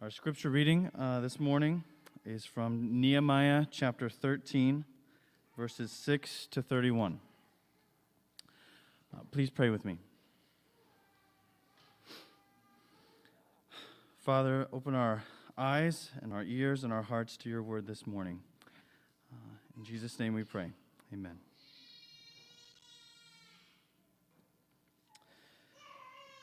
Our 0.00 0.12
scripture 0.12 0.48
reading 0.48 0.92
uh, 0.96 1.18
this 1.18 1.40
morning 1.40 1.82
is 2.24 2.44
from 2.44 3.00
Nehemiah 3.00 3.66
chapter 3.68 4.08
13, 4.08 4.84
verses 5.56 5.90
6 5.90 6.46
to 6.52 6.62
31. 6.62 7.18
Uh, 9.12 9.22
please 9.32 9.50
pray 9.50 9.70
with 9.70 9.84
me. 9.84 9.98
Father, 14.20 14.68
open 14.72 14.94
our 14.94 15.24
eyes 15.56 16.12
and 16.22 16.32
our 16.32 16.44
ears 16.44 16.84
and 16.84 16.92
our 16.92 17.02
hearts 17.02 17.36
to 17.38 17.50
your 17.50 17.64
word 17.64 17.88
this 17.88 18.06
morning. 18.06 18.38
Uh, 19.32 19.56
in 19.76 19.84
Jesus' 19.84 20.16
name 20.20 20.32
we 20.32 20.44
pray. 20.44 20.70
Amen. 21.12 21.40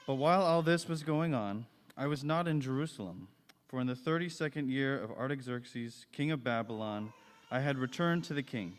But 0.06 0.16
while 0.16 0.42
all 0.42 0.62
this 0.62 0.90
was 0.90 1.04
going 1.04 1.34
on, 1.34 1.68
I 1.96 2.08
was 2.08 2.22
not 2.22 2.50
in 2.50 2.60
Jerusalem, 2.60 3.30
for 3.76 3.82
in 3.82 3.88
the 3.88 3.94
thirty 3.94 4.30
second 4.30 4.70
year 4.70 4.98
of 4.98 5.12
Artaxerxes, 5.12 6.06
king 6.14 6.32
of 6.32 6.46
Babylon, 6.46 7.12
I 7.52 7.60
had 7.60 7.78
returned 7.78 8.24
to 8.24 8.34
the 8.34 8.42
king. 8.42 8.78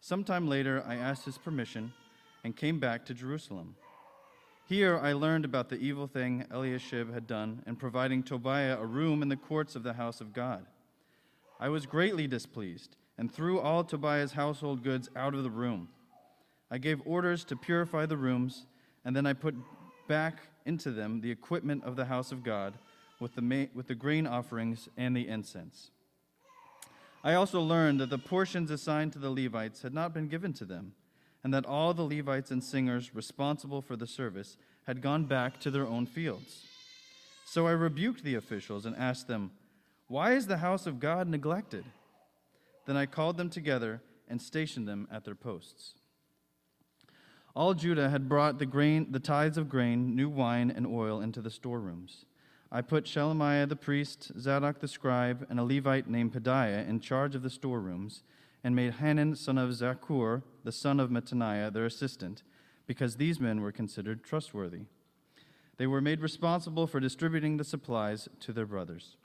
Sometime 0.00 0.46
later, 0.46 0.80
I 0.86 0.94
asked 0.94 1.24
his 1.24 1.38
permission 1.38 1.92
and 2.44 2.54
came 2.54 2.78
back 2.78 3.04
to 3.06 3.14
Jerusalem. 3.14 3.74
Here 4.68 4.96
I 4.96 5.12
learned 5.12 5.44
about 5.44 5.70
the 5.70 5.78
evil 5.80 6.06
thing 6.06 6.46
Eliashib 6.52 7.12
had 7.12 7.26
done 7.26 7.64
in 7.66 7.74
providing 7.74 8.22
Tobiah 8.22 8.78
a 8.78 8.86
room 8.86 9.22
in 9.22 9.28
the 9.28 9.34
courts 9.34 9.74
of 9.74 9.82
the 9.82 9.94
house 9.94 10.20
of 10.20 10.32
God. 10.32 10.64
I 11.58 11.68
was 11.68 11.84
greatly 11.84 12.28
displeased 12.28 12.94
and 13.18 13.28
threw 13.28 13.58
all 13.58 13.82
Tobiah's 13.82 14.34
household 14.34 14.84
goods 14.84 15.10
out 15.16 15.34
of 15.34 15.42
the 15.42 15.50
room. 15.50 15.88
I 16.70 16.78
gave 16.78 17.02
orders 17.04 17.44
to 17.46 17.56
purify 17.56 18.06
the 18.06 18.16
rooms, 18.16 18.66
and 19.04 19.16
then 19.16 19.26
I 19.26 19.32
put 19.32 19.56
back 20.06 20.42
into 20.64 20.92
them 20.92 21.22
the 21.22 21.32
equipment 21.32 21.82
of 21.82 21.96
the 21.96 22.04
house 22.04 22.30
of 22.30 22.44
God 22.44 22.78
with 23.20 23.34
the, 23.34 23.42
ma- 23.42 23.66
with 23.74 23.88
the 23.88 23.94
grain 23.94 24.26
offerings 24.26 24.88
and 24.96 25.16
the 25.16 25.28
incense. 25.28 25.90
I 27.24 27.34
also 27.34 27.60
learned 27.60 28.00
that 28.00 28.10
the 28.10 28.18
portions 28.18 28.70
assigned 28.70 29.12
to 29.14 29.18
the 29.18 29.30
Levites 29.30 29.82
had 29.82 29.94
not 29.94 30.14
been 30.14 30.28
given 30.28 30.52
to 30.54 30.64
them, 30.64 30.92
and 31.42 31.52
that 31.52 31.66
all 31.66 31.92
the 31.92 32.02
Levites 32.02 32.50
and 32.50 32.62
singers 32.62 33.14
responsible 33.14 33.82
for 33.82 33.96
the 33.96 34.06
service 34.06 34.56
had 34.86 35.02
gone 35.02 35.24
back 35.24 35.58
to 35.60 35.70
their 35.70 35.86
own 35.86 36.06
fields. 36.06 36.64
So 37.44 37.66
I 37.66 37.72
rebuked 37.72 38.22
the 38.22 38.34
officials 38.34 38.86
and 38.86 38.96
asked 38.96 39.28
them, 39.28 39.52
Why 40.08 40.32
is 40.32 40.46
the 40.46 40.58
house 40.58 40.86
of 40.86 41.00
God 41.00 41.28
neglected? 41.28 41.84
Then 42.86 42.96
I 42.96 43.06
called 43.06 43.36
them 43.36 43.50
together 43.50 44.02
and 44.28 44.40
stationed 44.40 44.86
them 44.86 45.08
at 45.10 45.24
their 45.24 45.34
posts. 45.34 45.94
All 47.54 47.74
Judah 47.74 48.10
had 48.10 48.28
brought 48.28 48.58
the 48.58 48.66
grain, 48.66 49.10
the 49.10 49.18
tithes 49.18 49.56
of 49.56 49.68
grain, 49.68 50.14
new 50.14 50.28
wine, 50.28 50.70
and 50.70 50.86
oil 50.86 51.20
into 51.20 51.40
the 51.40 51.50
storerooms. 51.50 52.26
I 52.70 52.82
put 52.82 53.04
Shelemiah 53.04 53.68
the 53.68 53.76
priest, 53.76 54.32
Zadok 54.38 54.80
the 54.80 54.88
scribe, 54.88 55.46
and 55.48 55.60
a 55.60 55.64
Levite 55.64 56.08
named 56.08 56.32
Pedaiah 56.32 56.88
in 56.88 57.00
charge 57.00 57.34
of 57.34 57.42
the 57.42 57.50
storerooms, 57.50 58.22
and 58.64 58.74
made 58.74 58.94
Hanan 58.94 59.36
son 59.36 59.58
of 59.58 59.70
Zaccur, 59.70 60.42
the 60.64 60.72
son 60.72 60.98
of 60.98 61.10
Mattaniah, 61.10 61.72
their 61.72 61.86
assistant, 61.86 62.42
because 62.86 63.16
these 63.16 63.38
men 63.38 63.60
were 63.60 63.72
considered 63.72 64.24
trustworthy. 64.24 64.82
They 65.76 65.86
were 65.86 66.00
made 66.00 66.20
responsible 66.20 66.86
for 66.86 67.00
distributing 67.00 67.56
the 67.56 67.64
supplies 67.64 68.28
to 68.40 68.52
their 68.52 68.66
brothers. 68.66 69.16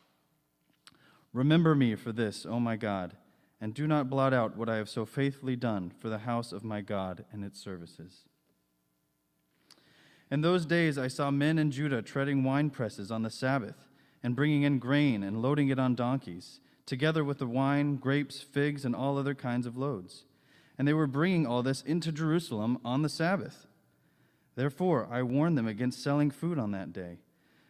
Remember 1.34 1.76
me 1.76 1.96
for 1.96 2.12
this, 2.12 2.46
O 2.46 2.60
my 2.60 2.76
God 2.76 3.16
and 3.62 3.76
do 3.76 3.86
not 3.88 4.10
blot 4.10 4.34
out 4.34 4.58
what 4.58 4.68
I 4.68 4.78
have 4.78 4.90
so 4.90 5.06
faithfully 5.06 5.56
done 5.56 5.92
for 6.00 6.10
the 6.10 6.18
house 6.18 6.52
of 6.52 6.64
my 6.64 6.82
God 6.82 7.24
and 7.32 7.46
its 7.46 7.62
services. 7.62 8.24
In 10.32 10.40
those 10.40 10.66
days 10.66 10.98
I 10.98 11.10
saw 11.10 11.30
men 11.30 11.60
in 11.60 11.72
Judah 11.72 12.02
treading 12.02 12.46
wine 12.46 12.70
presses 12.70 13.12
on 13.12 13.22
the 13.22 13.30
Sabbath 13.30 13.90
and 14.24 14.34
bringing 14.36 14.64
in 14.64 14.80
grain 14.80 15.24
and 15.24 15.42
loading 15.42 15.68
it 15.68 15.78
on 15.78 15.94
donkeys, 15.94 16.62
together 16.86 17.26
with 17.26 17.40
the 17.40 17.48
wine, 17.48 17.98
grapes, 17.98 18.40
figs, 18.40 18.86
and 18.86 18.96
all 18.96 19.18
other 19.18 19.36
kinds 19.36 19.68
of 19.68 19.76
loads. 19.76 20.24
And 20.78 20.88
they 20.88 20.94
were 20.94 21.06
bringing 21.06 21.46
all 21.46 21.64
this 21.64 21.82
into 21.82 22.14
Jerusalem 22.14 22.80
on 22.86 23.02
the 23.02 23.10
Sabbath. 23.10 23.68
Therefore 24.56 25.10
I 25.12 25.22
warned 25.22 25.58
them 25.58 25.68
against 25.68 26.02
selling 26.02 26.32
food 26.32 26.58
on 26.58 26.72
that 26.72 26.94
day. 26.94 27.18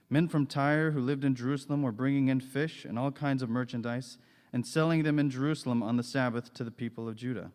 Men 0.07 0.27
from 0.27 0.45
Tyre 0.45 0.91
who 0.91 1.01
lived 1.01 1.25
in 1.25 1.33
Jerusalem 1.33 1.81
were 1.81 1.91
bringing 1.91 2.27
in 2.27 2.41
fish 2.41 2.85
and 2.85 2.99
all 2.99 3.11
kinds 3.11 3.41
of 3.41 3.49
merchandise 3.49 4.19
and 4.53 4.67
selling 4.67 5.01
them 5.01 5.17
in 5.17 5.31
Jerusalem 5.31 5.81
on 5.81 5.97
the 5.97 6.03
Sabbath 6.03 6.53
to 6.53 6.63
the 6.63 6.69
people 6.69 7.07
of 7.07 7.15
Judah. 7.15 7.51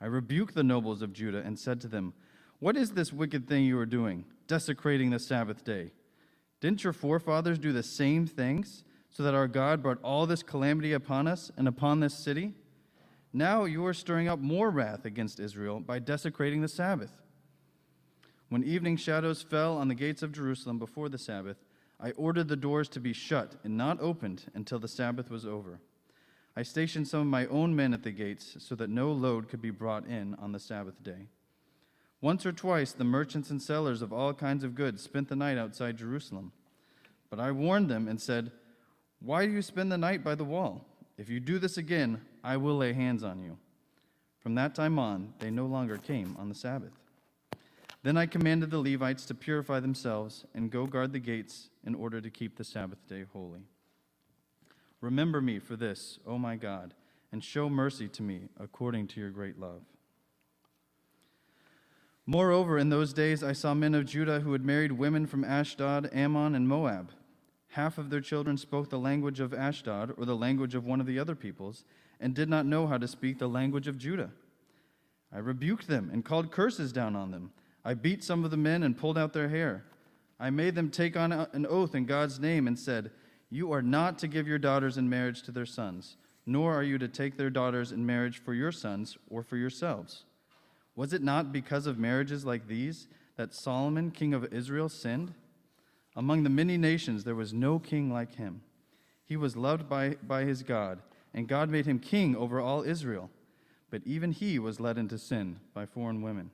I 0.00 0.06
rebuked 0.06 0.54
the 0.54 0.62
nobles 0.62 1.02
of 1.02 1.12
Judah 1.12 1.42
and 1.44 1.58
said 1.58 1.80
to 1.80 1.88
them, 1.88 2.12
What 2.62 2.76
is 2.76 2.92
this 2.92 3.12
wicked 3.12 3.48
thing 3.48 3.64
you 3.64 3.76
are 3.80 3.84
doing, 3.84 4.24
desecrating 4.46 5.10
the 5.10 5.18
Sabbath 5.18 5.64
day? 5.64 5.90
Didn't 6.60 6.84
your 6.84 6.92
forefathers 6.92 7.58
do 7.58 7.72
the 7.72 7.82
same 7.82 8.24
things, 8.24 8.84
so 9.10 9.24
that 9.24 9.34
our 9.34 9.48
God 9.48 9.82
brought 9.82 10.00
all 10.04 10.26
this 10.26 10.44
calamity 10.44 10.92
upon 10.92 11.26
us 11.26 11.50
and 11.56 11.66
upon 11.66 11.98
this 11.98 12.14
city? 12.14 12.54
Now 13.32 13.64
you 13.64 13.84
are 13.84 13.92
stirring 13.92 14.28
up 14.28 14.38
more 14.38 14.70
wrath 14.70 15.04
against 15.04 15.40
Israel 15.40 15.80
by 15.80 15.98
desecrating 15.98 16.60
the 16.60 16.68
Sabbath. 16.68 17.10
When 18.48 18.62
evening 18.62 18.96
shadows 18.96 19.42
fell 19.42 19.76
on 19.76 19.88
the 19.88 19.96
gates 19.96 20.22
of 20.22 20.30
Jerusalem 20.30 20.78
before 20.78 21.08
the 21.08 21.18
Sabbath, 21.18 21.56
I 21.98 22.12
ordered 22.12 22.46
the 22.46 22.54
doors 22.54 22.88
to 22.90 23.00
be 23.00 23.12
shut 23.12 23.56
and 23.64 23.76
not 23.76 24.00
opened 24.00 24.44
until 24.54 24.78
the 24.78 24.86
Sabbath 24.86 25.32
was 25.32 25.44
over. 25.44 25.80
I 26.56 26.62
stationed 26.62 27.08
some 27.08 27.22
of 27.22 27.26
my 27.26 27.46
own 27.46 27.74
men 27.74 27.92
at 27.92 28.04
the 28.04 28.12
gates 28.12 28.54
so 28.60 28.76
that 28.76 28.88
no 28.88 29.10
load 29.10 29.48
could 29.48 29.60
be 29.60 29.70
brought 29.70 30.06
in 30.06 30.36
on 30.36 30.52
the 30.52 30.60
Sabbath 30.60 31.02
day. 31.02 31.26
Once 32.22 32.46
or 32.46 32.52
twice, 32.52 32.92
the 32.92 33.04
merchants 33.04 33.50
and 33.50 33.60
sellers 33.60 34.00
of 34.00 34.12
all 34.12 34.32
kinds 34.32 34.62
of 34.62 34.76
goods 34.76 35.02
spent 35.02 35.28
the 35.28 35.36
night 35.36 35.58
outside 35.58 35.98
Jerusalem. 35.98 36.52
But 37.28 37.40
I 37.40 37.50
warned 37.50 37.90
them 37.90 38.06
and 38.06 38.20
said, 38.20 38.52
Why 39.20 39.44
do 39.44 39.52
you 39.52 39.60
spend 39.60 39.90
the 39.90 39.98
night 39.98 40.22
by 40.22 40.36
the 40.36 40.44
wall? 40.44 40.86
If 41.18 41.28
you 41.28 41.40
do 41.40 41.58
this 41.58 41.76
again, 41.76 42.20
I 42.44 42.56
will 42.56 42.76
lay 42.76 42.92
hands 42.92 43.24
on 43.24 43.42
you. 43.42 43.58
From 44.38 44.54
that 44.54 44.74
time 44.74 45.00
on, 45.00 45.34
they 45.40 45.50
no 45.50 45.66
longer 45.66 45.96
came 45.96 46.36
on 46.38 46.48
the 46.48 46.54
Sabbath. 46.54 46.92
Then 48.04 48.16
I 48.16 48.26
commanded 48.26 48.70
the 48.70 48.78
Levites 48.78 49.26
to 49.26 49.34
purify 49.34 49.80
themselves 49.80 50.44
and 50.54 50.70
go 50.70 50.86
guard 50.86 51.12
the 51.12 51.18
gates 51.18 51.70
in 51.84 51.94
order 51.94 52.20
to 52.20 52.30
keep 52.30 52.56
the 52.56 52.64
Sabbath 52.64 53.06
day 53.08 53.24
holy. 53.32 53.62
Remember 55.00 55.40
me 55.40 55.58
for 55.58 55.74
this, 55.74 56.20
O 56.24 56.38
my 56.38 56.54
God, 56.54 56.94
and 57.32 57.42
show 57.42 57.68
mercy 57.68 58.06
to 58.08 58.22
me 58.22 58.42
according 58.60 59.08
to 59.08 59.20
your 59.20 59.30
great 59.30 59.58
love. 59.58 59.82
Moreover, 62.26 62.78
in 62.78 62.88
those 62.88 63.12
days 63.12 63.42
I 63.42 63.52
saw 63.52 63.74
men 63.74 63.94
of 63.94 64.06
Judah 64.06 64.40
who 64.40 64.52
had 64.52 64.64
married 64.64 64.92
women 64.92 65.26
from 65.26 65.44
Ashdod, 65.44 66.08
Ammon, 66.12 66.54
and 66.54 66.68
Moab. 66.68 67.10
Half 67.70 67.98
of 67.98 68.10
their 68.10 68.20
children 68.20 68.56
spoke 68.56 68.90
the 68.90 68.98
language 68.98 69.40
of 69.40 69.52
Ashdod 69.52 70.14
or 70.16 70.24
the 70.24 70.36
language 70.36 70.74
of 70.74 70.84
one 70.84 71.00
of 71.00 71.06
the 71.06 71.18
other 71.18 71.34
peoples, 71.34 71.84
and 72.20 72.34
did 72.34 72.48
not 72.48 72.66
know 72.66 72.86
how 72.86 72.98
to 72.98 73.08
speak 73.08 73.38
the 73.38 73.48
language 73.48 73.88
of 73.88 73.98
Judah. 73.98 74.30
I 75.32 75.38
rebuked 75.38 75.88
them 75.88 76.10
and 76.12 76.24
called 76.24 76.52
curses 76.52 76.92
down 76.92 77.16
on 77.16 77.30
them. 77.30 77.52
I 77.84 77.94
beat 77.94 78.22
some 78.22 78.44
of 78.44 78.50
the 78.50 78.56
men 78.56 78.82
and 78.82 78.96
pulled 78.96 79.18
out 79.18 79.32
their 79.32 79.48
hair. 79.48 79.84
I 80.38 80.50
made 80.50 80.74
them 80.74 80.90
take 80.90 81.16
on 81.16 81.32
an 81.32 81.66
oath 81.66 81.94
in 81.94 82.04
God's 82.04 82.38
name 82.38 82.68
and 82.68 82.78
said, 82.78 83.10
You 83.50 83.72
are 83.72 83.82
not 83.82 84.18
to 84.18 84.28
give 84.28 84.46
your 84.46 84.58
daughters 84.58 84.98
in 84.98 85.08
marriage 85.08 85.42
to 85.44 85.52
their 85.52 85.66
sons, 85.66 86.16
nor 86.46 86.74
are 86.74 86.82
you 86.82 86.98
to 86.98 87.08
take 87.08 87.36
their 87.36 87.50
daughters 87.50 87.90
in 87.90 88.04
marriage 88.06 88.38
for 88.38 88.54
your 88.54 88.72
sons 88.72 89.16
or 89.28 89.42
for 89.42 89.56
yourselves. 89.56 90.24
Was 90.94 91.12
it 91.12 91.22
not 91.22 91.52
because 91.52 91.86
of 91.86 91.98
marriages 91.98 92.44
like 92.44 92.66
these 92.66 93.08
that 93.36 93.54
Solomon, 93.54 94.10
king 94.10 94.34
of 94.34 94.52
Israel, 94.52 94.88
sinned? 94.88 95.34
Among 96.14 96.42
the 96.42 96.50
many 96.50 96.76
nations, 96.76 97.24
there 97.24 97.34
was 97.34 97.54
no 97.54 97.78
king 97.78 98.12
like 98.12 98.34
him. 98.34 98.62
He 99.24 99.36
was 99.36 99.56
loved 99.56 99.88
by, 99.88 100.16
by 100.22 100.44
his 100.44 100.62
God, 100.62 101.00
and 101.32 101.48
God 101.48 101.70
made 101.70 101.86
him 101.86 101.98
king 101.98 102.36
over 102.36 102.60
all 102.60 102.82
Israel. 102.82 103.30
But 103.90 104.02
even 104.04 104.32
he 104.32 104.58
was 104.58 104.80
led 104.80 104.98
into 104.98 105.18
sin 105.18 105.60
by 105.72 105.86
foreign 105.86 106.22
women. 106.22 106.50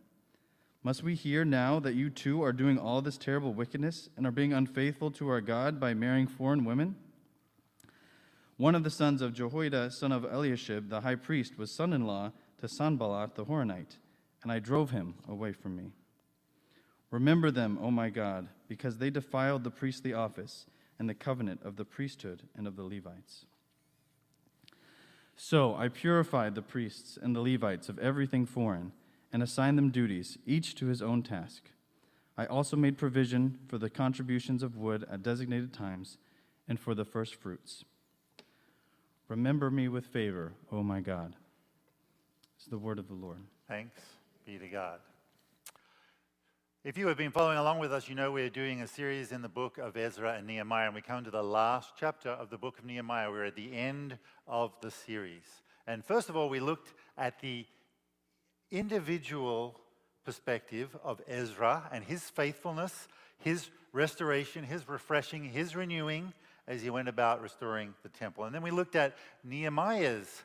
Must 0.84 1.02
we 1.02 1.14
hear 1.14 1.44
now 1.44 1.80
that 1.80 1.94
you 1.94 2.08
too 2.08 2.42
are 2.42 2.52
doing 2.52 2.78
all 2.78 3.02
this 3.02 3.18
terrible 3.18 3.52
wickedness 3.52 4.08
and 4.16 4.26
are 4.26 4.32
being 4.32 4.52
unfaithful 4.52 5.10
to 5.12 5.28
our 5.28 5.40
God 5.40 5.80
by 5.80 5.92
marrying 5.92 6.28
foreign 6.28 6.64
women? 6.64 6.94
One 8.56 8.74
of 8.74 8.84
the 8.84 8.90
sons 8.90 9.22
of 9.22 9.34
Jehoiada, 9.34 9.90
son 9.90 10.12
of 10.12 10.24
Eliashib, 10.24 10.88
the 10.88 11.00
high 11.00 11.14
priest, 11.14 11.58
was 11.58 11.70
son 11.70 11.92
in 11.92 12.06
law 12.06 12.32
to 12.58 12.68
Sanballat 12.68 13.34
the 13.34 13.44
Horonite, 13.44 13.98
and 14.42 14.52
I 14.52 14.58
drove 14.58 14.90
him 14.90 15.14
away 15.28 15.52
from 15.52 15.76
me. 15.76 15.92
Remember 17.10 17.50
them, 17.50 17.78
O 17.82 17.90
my 17.90 18.10
God, 18.10 18.48
because 18.68 18.98
they 18.98 19.10
defiled 19.10 19.64
the 19.64 19.70
priestly 19.70 20.12
office 20.12 20.66
and 20.98 21.08
the 21.08 21.14
covenant 21.14 21.60
of 21.64 21.76
the 21.76 21.84
priesthood 21.84 22.42
and 22.56 22.66
of 22.66 22.76
the 22.76 22.82
Levites. 22.82 23.46
So 25.36 25.74
I 25.76 25.88
purified 25.88 26.54
the 26.54 26.62
priests 26.62 27.18
and 27.20 27.34
the 27.34 27.40
Levites 27.40 27.88
of 27.88 27.98
everything 27.98 28.44
foreign 28.44 28.92
and 29.32 29.42
assigned 29.42 29.78
them 29.78 29.90
duties, 29.90 30.38
each 30.46 30.74
to 30.76 30.86
his 30.86 31.00
own 31.00 31.22
task. 31.22 31.70
I 32.36 32.46
also 32.46 32.76
made 32.76 32.98
provision 32.98 33.58
for 33.68 33.78
the 33.78 33.90
contributions 33.90 34.62
of 34.62 34.76
wood 34.76 35.06
at 35.10 35.22
designated 35.22 35.72
times 35.72 36.18
and 36.68 36.78
for 36.78 36.94
the 36.94 37.04
first 37.04 37.34
fruits. 37.34 37.84
Remember 39.28 39.70
me 39.70 39.88
with 39.88 40.06
favor, 40.06 40.54
O 40.72 40.82
my 40.82 41.00
God. 41.00 41.36
It's 42.56 42.66
the 42.66 42.78
word 42.78 42.98
of 42.98 43.08
the 43.08 43.14
Lord. 43.14 43.42
Thanks 43.68 44.17
be 44.48 44.56
to 44.56 44.68
God. 44.68 45.00
If 46.82 46.96
you 46.96 47.06
have 47.08 47.18
been 47.18 47.32
following 47.32 47.58
along 47.58 47.80
with 47.80 47.92
us, 47.92 48.08
you 48.08 48.14
know 48.14 48.32
we're 48.32 48.48
doing 48.48 48.80
a 48.80 48.86
series 48.86 49.30
in 49.30 49.42
the 49.42 49.48
book 49.48 49.76
of 49.76 49.94
Ezra 49.94 50.36
and 50.38 50.46
Nehemiah, 50.46 50.86
and 50.86 50.94
we 50.94 51.02
come 51.02 51.22
to 51.24 51.30
the 51.30 51.42
last 51.42 51.92
chapter 52.00 52.30
of 52.30 52.48
the 52.48 52.56
book 52.56 52.78
of 52.78 52.86
Nehemiah. 52.86 53.30
We're 53.30 53.44
at 53.44 53.56
the 53.56 53.76
end 53.76 54.16
of 54.46 54.72
the 54.80 54.90
series. 54.90 55.42
And 55.86 56.02
first 56.02 56.30
of 56.30 56.36
all, 56.36 56.48
we 56.48 56.60
looked 56.60 56.94
at 57.18 57.40
the 57.40 57.66
individual 58.70 59.78
perspective 60.24 60.96
of 61.04 61.20
Ezra 61.28 61.86
and 61.92 62.02
his 62.02 62.22
faithfulness, 62.30 63.06
his 63.40 63.68
restoration, 63.92 64.64
his 64.64 64.88
refreshing, 64.88 65.44
his 65.44 65.76
renewing 65.76 66.32
as 66.66 66.80
he 66.80 66.88
went 66.88 67.08
about 67.08 67.42
restoring 67.42 67.92
the 68.02 68.08
temple. 68.08 68.44
And 68.44 68.54
then 68.54 68.62
we 68.62 68.70
looked 68.70 68.96
at 68.96 69.14
Nehemiah's 69.44 70.42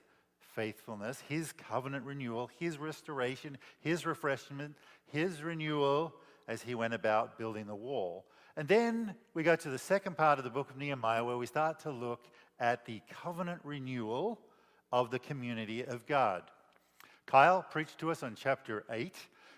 faithfulness, 0.55 1.21
his 1.27 1.51
covenant 1.51 2.05
renewal, 2.05 2.49
his 2.59 2.77
restoration, 2.77 3.57
his 3.79 4.05
refreshment, 4.05 4.75
his 5.05 5.43
renewal 5.43 6.13
as 6.47 6.61
he 6.61 6.75
went 6.75 6.93
about 6.93 7.37
building 7.37 7.67
the 7.67 7.75
wall. 7.75 8.25
And 8.55 8.67
then 8.67 9.15
we 9.33 9.43
go 9.43 9.55
to 9.55 9.69
the 9.69 9.79
second 9.79 10.17
part 10.17 10.37
of 10.37 10.43
the 10.43 10.51
book 10.51 10.69
of 10.69 10.77
Nehemiah 10.77 11.23
where 11.23 11.37
we 11.37 11.45
start 11.45 11.79
to 11.81 11.91
look 11.91 12.27
at 12.59 12.85
the 12.85 13.01
covenant 13.09 13.61
renewal 13.63 14.39
of 14.91 15.09
the 15.09 15.19
community 15.19 15.83
of 15.83 16.05
God. 16.05 16.43
Kyle 17.25 17.65
preached 17.69 17.97
to 17.99 18.11
us 18.11 18.21
on 18.21 18.35
chapter 18.35 18.83
8 18.89 19.15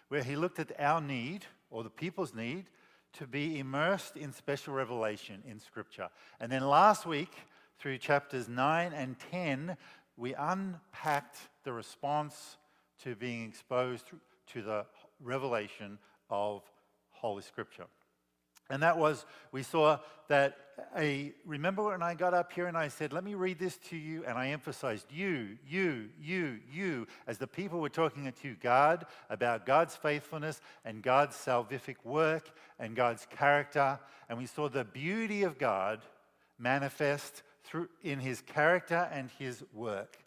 where 0.08 0.24
he 0.24 0.36
looked 0.36 0.60
at 0.60 0.72
our 0.80 1.02
need, 1.02 1.46
or 1.70 1.84
the 1.84 1.90
people's 1.90 2.34
need, 2.34 2.66
to 3.14 3.26
be 3.26 3.60
immersed 3.60 4.18
in 4.18 4.32
special 4.32 4.74
revelation 4.74 5.42
in 5.48 5.60
Scripture. 5.60 6.10
And 6.40 6.52
then 6.52 6.68
last 6.68 7.06
week, 7.06 7.34
through 7.80 7.98
chapters 7.98 8.48
9 8.48 8.94
and 8.94 9.18
10, 9.32 9.76
we 10.18 10.34
unpacked 10.34 11.38
the 11.64 11.74
response 11.74 12.58
to 13.04 13.16
being 13.16 13.48
exposed 13.48 14.06
to 14.54 14.62
the 14.62 14.86
revelation 15.22 15.98
of 16.30 16.64
Holy 17.12 17.42
Scripture. 17.42 17.86
And 18.70 18.82
that 18.82 18.98
was, 18.98 19.26
we 19.52 19.62
saw 19.62 20.00
that 20.28 20.58
a, 20.98 21.34
remember 21.46 21.84
when 21.84 22.02
I 22.02 22.16
got 22.16 22.34
up 22.34 22.52
here 22.52 22.66
and 22.66 22.76
I 22.76 22.88
said, 22.88 23.14
let 23.14 23.24
me 23.24 23.36
read 23.36 23.60
this 23.60 23.78
to 23.90 23.96
you, 23.96 24.26
and 24.26 24.38
I 24.38 24.50
emphasized 24.50 25.12
you, 25.12 25.58
you, 25.68 26.10
you, 26.20 26.60
you, 26.72 27.08
as 27.28 27.38
the 27.38 27.48
people 27.48 27.80
were 27.80 27.90
talking 27.90 28.32
to 28.42 28.56
God 28.56 29.06
about 29.30 29.66
God's 29.66 29.96
faithfulness 29.96 30.60
and 30.84 31.04
God's 31.04 31.36
salvific 31.36 31.98
work 32.04 32.50
and 32.80 32.96
God's 32.96 33.28
character. 33.38 34.00
And 34.30 34.38
we 34.38 34.48
saw 34.48 34.68
the 34.68 34.84
beauty 34.84 35.44
of 35.44 35.60
God 35.60 36.02
manifest 36.58 37.44
through, 37.66 37.90
in 38.02 38.20
his 38.20 38.42
character 38.42 39.10
and 39.12 39.30
his 39.38 39.64
work. 39.74 40.18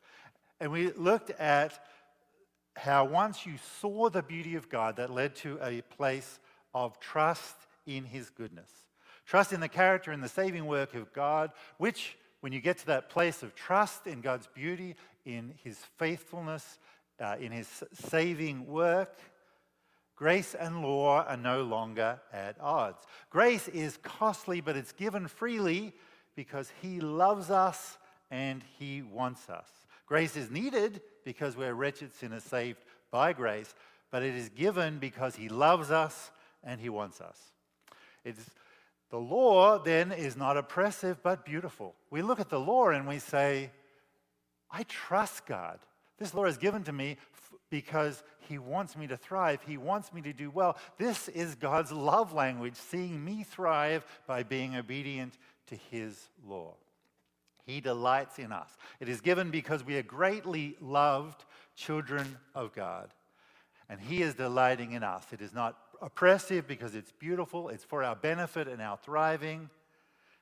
And 0.60 0.72
we 0.72 0.90
looked 0.92 1.30
at 1.30 1.78
how 2.76 3.04
once 3.04 3.46
you 3.46 3.54
saw 3.80 4.08
the 4.08 4.22
beauty 4.22 4.54
of 4.54 4.68
God, 4.68 4.96
that 4.96 5.10
led 5.10 5.34
to 5.36 5.58
a 5.62 5.82
place 5.82 6.38
of 6.74 7.00
trust 7.00 7.56
in 7.86 8.04
his 8.04 8.30
goodness. 8.30 8.70
Trust 9.26 9.52
in 9.52 9.60
the 9.60 9.68
character 9.68 10.12
and 10.12 10.22
the 10.22 10.28
saving 10.28 10.66
work 10.66 10.94
of 10.94 11.12
God, 11.12 11.50
which, 11.78 12.16
when 12.40 12.52
you 12.52 12.60
get 12.60 12.78
to 12.78 12.86
that 12.86 13.10
place 13.10 13.42
of 13.42 13.54
trust 13.54 14.06
in 14.06 14.20
God's 14.20 14.46
beauty, 14.46 14.96
in 15.24 15.54
his 15.62 15.78
faithfulness, 15.98 16.78
uh, 17.20 17.36
in 17.40 17.52
his 17.52 17.68
saving 17.92 18.66
work, 18.66 19.18
grace 20.16 20.54
and 20.54 20.82
law 20.82 21.24
are 21.24 21.36
no 21.36 21.62
longer 21.62 22.20
at 22.32 22.56
odds. 22.60 23.04
Grace 23.28 23.68
is 23.68 23.98
costly, 23.98 24.60
but 24.60 24.76
it's 24.76 24.92
given 24.92 25.28
freely 25.28 25.92
because 26.38 26.70
he 26.80 27.00
loves 27.00 27.50
us 27.50 27.98
and 28.30 28.62
he 28.78 29.02
wants 29.02 29.50
us. 29.50 29.66
Grace 30.06 30.36
is 30.36 30.52
needed 30.52 31.00
because 31.24 31.56
we're 31.56 31.74
wretched 31.74 32.14
sinners 32.14 32.44
saved 32.44 32.78
by 33.10 33.32
grace, 33.32 33.74
but 34.12 34.22
it 34.22 34.36
is 34.36 34.48
given 34.50 35.00
because 35.00 35.34
he 35.34 35.48
loves 35.48 35.90
us 35.90 36.30
and 36.62 36.80
he 36.80 36.90
wants 36.90 37.20
us. 37.20 37.36
It's, 38.24 38.52
the 39.10 39.18
law 39.18 39.80
then 39.80 40.12
is 40.12 40.36
not 40.36 40.56
oppressive 40.56 41.20
but 41.24 41.44
beautiful. 41.44 41.96
We 42.08 42.22
look 42.22 42.38
at 42.38 42.50
the 42.50 42.60
law 42.60 42.90
and 42.90 43.08
we 43.08 43.18
say, 43.18 43.72
I 44.70 44.84
trust 44.84 45.44
God. 45.44 45.80
This 46.20 46.34
law 46.34 46.44
is 46.44 46.56
given 46.56 46.84
to 46.84 46.92
me 46.92 47.16
because 47.70 48.22
He 48.48 48.58
wants 48.58 48.96
me 48.96 49.06
to 49.08 49.16
thrive. 49.16 49.60
He 49.66 49.76
wants 49.76 50.12
me 50.12 50.22
to 50.22 50.32
do 50.32 50.50
well. 50.50 50.76
This 50.98 51.28
is 51.28 51.54
God's 51.54 51.92
love 51.92 52.32
language, 52.32 52.74
seeing 52.76 53.24
me 53.24 53.42
thrive 53.42 54.04
by 54.26 54.42
being 54.42 54.76
obedient 54.76 55.36
to 55.68 55.76
His 55.90 56.28
law. 56.46 56.74
He 57.64 57.80
delights 57.80 58.38
in 58.38 58.52
us. 58.52 58.70
It 58.98 59.08
is 59.08 59.20
given 59.20 59.50
because 59.50 59.84
we 59.84 59.96
are 59.96 60.02
greatly 60.02 60.76
loved 60.80 61.44
children 61.76 62.38
of 62.54 62.74
God. 62.74 63.12
And 63.88 64.00
He 64.00 64.22
is 64.22 64.34
delighting 64.34 64.92
in 64.92 65.02
us. 65.02 65.24
It 65.32 65.40
is 65.40 65.52
not 65.52 65.76
oppressive 66.00 66.66
because 66.66 66.94
it's 66.94 67.12
beautiful, 67.12 67.68
it's 67.68 67.84
for 67.84 68.02
our 68.02 68.16
benefit 68.16 68.68
and 68.68 68.80
our 68.80 68.96
thriving. 68.96 69.68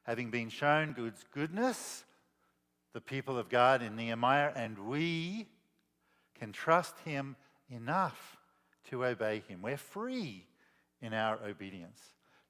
Having 0.05 0.31
been 0.31 0.51
shown 0.51 0.95
God's 0.97 1.25
goodness, 1.35 2.05
the 2.93 3.01
people 3.01 3.39
of 3.39 3.49
God 3.49 3.83
in 3.83 3.97
Nehemiah, 3.97 4.53
and 4.55 4.79
we 4.79 5.49
can 6.39 6.53
trust 6.53 6.97
Him 7.05 7.35
enough 7.71 8.37
to 8.91 9.05
obey 9.05 9.43
Him. 9.49 9.63
We're 9.63 9.77
free 9.77 10.47
in 11.03 11.13
our 11.13 11.39
obedience. 11.45 12.01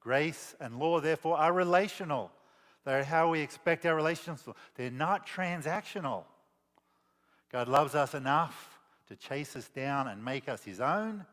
Grace 0.00 0.54
and 0.60 0.78
law, 0.78 1.00
therefore, 1.00 1.38
are 1.38 1.52
relational. 1.52 2.30
They're 2.86 3.04
how 3.04 3.28
we 3.28 3.40
expect 3.40 3.84
our 3.84 3.94
relationships. 3.94 4.48
They're 4.76 4.90
not 4.90 5.26
transactional. 5.26 6.24
God 7.52 7.68
loves 7.68 7.94
us 7.94 8.14
enough 8.14 8.78
to 9.08 9.16
chase 9.16 9.54
us 9.56 9.68
down 9.68 10.08
and 10.08 10.24
make 10.24 10.48
us 10.48 10.64
His 10.64 10.80
own 10.80 11.26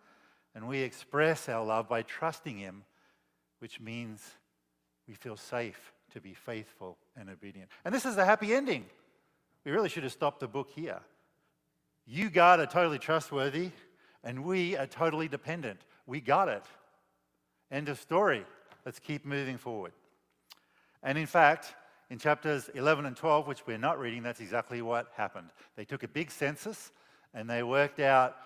and 0.55 0.67
we 0.67 0.79
express 0.79 1.49
our 1.49 1.63
love 1.65 1.89
by 1.89 2.03
trusting 2.03 2.57
Him, 2.57 2.83
which 3.59 3.79
means 3.79 4.21
we 5.07 5.15
feel 5.15 5.37
safe 5.37 5.93
to 6.13 6.21
be 6.21 6.33
faithful 6.33 6.97
and 7.17 7.29
obedient. 7.29 7.69
And 7.83 7.93
this 7.93 8.05
is 8.05 8.17
a 8.17 8.25
happy 8.25 8.53
ending. 8.53 8.85
We 9.65 9.71
really 9.71 9.89
should 9.89 10.03
have 10.03 10.11
stopped 10.11 10.39
the 10.39 10.47
book 10.47 10.69
here. 10.75 10.99
You, 12.05 12.29
God, 12.29 12.59
are 12.59 12.65
totally 12.65 12.99
trustworthy, 12.99 13.71
and 14.23 14.43
we 14.43 14.77
are 14.77 14.85
totally 14.85 15.27
dependent. 15.27 15.79
We 16.05 16.21
got 16.21 16.49
it. 16.49 16.63
End 17.71 17.89
of 17.89 17.99
story. 17.99 18.45
Let's 18.85 18.99
keep 18.99 19.25
moving 19.25 19.57
forward. 19.57 19.93
And 21.03 21.17
in 21.17 21.27
fact, 21.27 21.75
in 22.09 22.17
chapters 22.17 22.69
11 22.73 23.05
and 23.05 23.15
12, 23.15 23.47
which 23.47 23.67
we're 23.67 23.77
not 23.77 23.99
reading, 23.99 24.23
that's 24.23 24.39
exactly 24.39 24.81
what 24.81 25.11
happened. 25.15 25.49
They 25.75 25.85
took 25.85 26.03
a 26.03 26.07
big 26.07 26.31
census 26.31 26.91
and 27.33 27.49
they 27.49 27.63
worked 27.63 27.99
out 27.99 28.37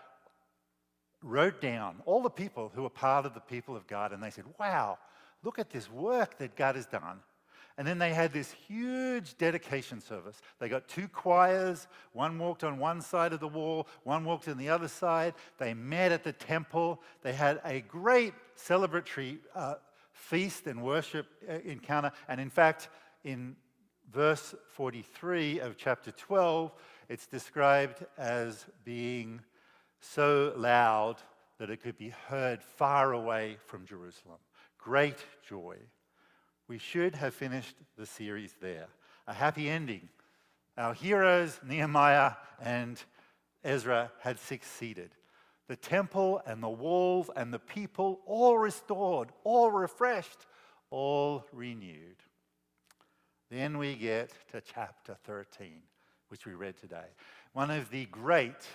wrote 1.22 1.62
down 1.62 1.98
all 2.06 2.22
the 2.22 2.30
people 2.30 2.72
who 2.74 2.84
were 2.84 2.90
part 2.90 3.26
of 3.26 3.34
the 3.34 3.40
people 3.40 3.76
of 3.76 3.88
God, 3.88 4.12
and 4.12 4.22
they 4.22 4.30
said, 4.30 4.46
Wow, 4.60 4.98
look 5.44 5.60
at 5.60 5.70
this 5.70 5.92
work 5.92 6.38
that 6.38 6.56
God 6.56 6.76
has 6.76 6.86
done. 6.86 7.20
And 7.80 7.88
then 7.88 8.00
they 8.00 8.12
had 8.12 8.34
this 8.34 8.52
huge 8.52 9.38
dedication 9.38 10.02
service. 10.02 10.42
They 10.60 10.68
got 10.68 10.88
two 10.88 11.08
choirs. 11.08 11.88
One 12.12 12.40
walked 12.40 12.64
on 12.64 12.80
one 12.80 13.02
side 13.02 13.34
of 13.34 13.40
the 13.40 13.48
wall, 13.48 13.88
one 14.04 14.26
walked 14.26 14.48
on 14.48 14.58
the 14.58 14.70
other 14.70 14.88
side. 14.88 15.36
They 15.60 15.76
met 15.76 16.12
at 16.12 16.24
the 16.24 16.34
temple. 16.34 17.00
They 17.22 17.34
had 17.34 17.62
a 17.64 17.82
great 17.82 18.34
celebratory 18.58 19.38
uh, 19.54 19.76
feast 20.18 20.68
and 20.68 20.84
worship 20.84 21.28
uh, 21.50 21.60
encounter. 21.64 22.12
And 22.28 22.42
in 22.42 22.50
fact, 22.50 22.90
in 23.24 23.56
verse 24.12 24.56
43 24.70 25.60
of 25.60 25.78
chapter 25.78 26.12
12, 26.12 26.72
it's 27.10 27.28
described 27.28 28.06
as 28.18 28.66
being 28.84 29.42
so 30.00 30.54
loud 30.56 31.18
that 31.60 31.70
it 31.70 31.82
could 31.82 31.98
be 31.98 32.10
heard 32.28 32.62
far 32.62 33.14
away 33.14 33.58
from 33.66 33.86
Jerusalem. 33.86 34.38
Great 34.78 35.18
joy. 35.48 35.78
We 36.68 36.78
should 36.78 37.16
have 37.16 37.34
finished 37.34 37.76
the 37.98 38.06
series 38.06 38.56
there. 38.62 38.88
A 39.28 39.34
happy 39.34 39.70
ending. 39.70 40.10
Our 40.78 40.94
heroes, 40.94 41.60
Nehemiah 41.66 42.34
and 42.62 43.02
Ezra, 43.64 44.12
had 44.20 44.40
succeeded. 44.40 45.12
The 45.68 45.76
temple 45.76 46.42
and 46.46 46.64
the 46.64 46.70
walls 46.70 47.30
and 47.36 47.54
the 47.54 47.60
people, 47.60 48.22
all 48.26 48.58
restored, 48.58 49.30
all 49.44 49.72
refreshed, 49.72 50.46
all 50.90 51.46
renewed. 51.52 52.16
Then 53.50 53.78
we 53.78 53.96
get 53.96 54.32
to 54.52 54.62
chapter 54.62 55.16
13, 55.26 55.82
which 56.30 56.46
we 56.46 56.54
read 56.54 56.78
today. 56.78 57.08
One 57.54 57.72
of 57.72 57.90
the 57.90 58.06
great 58.06 58.66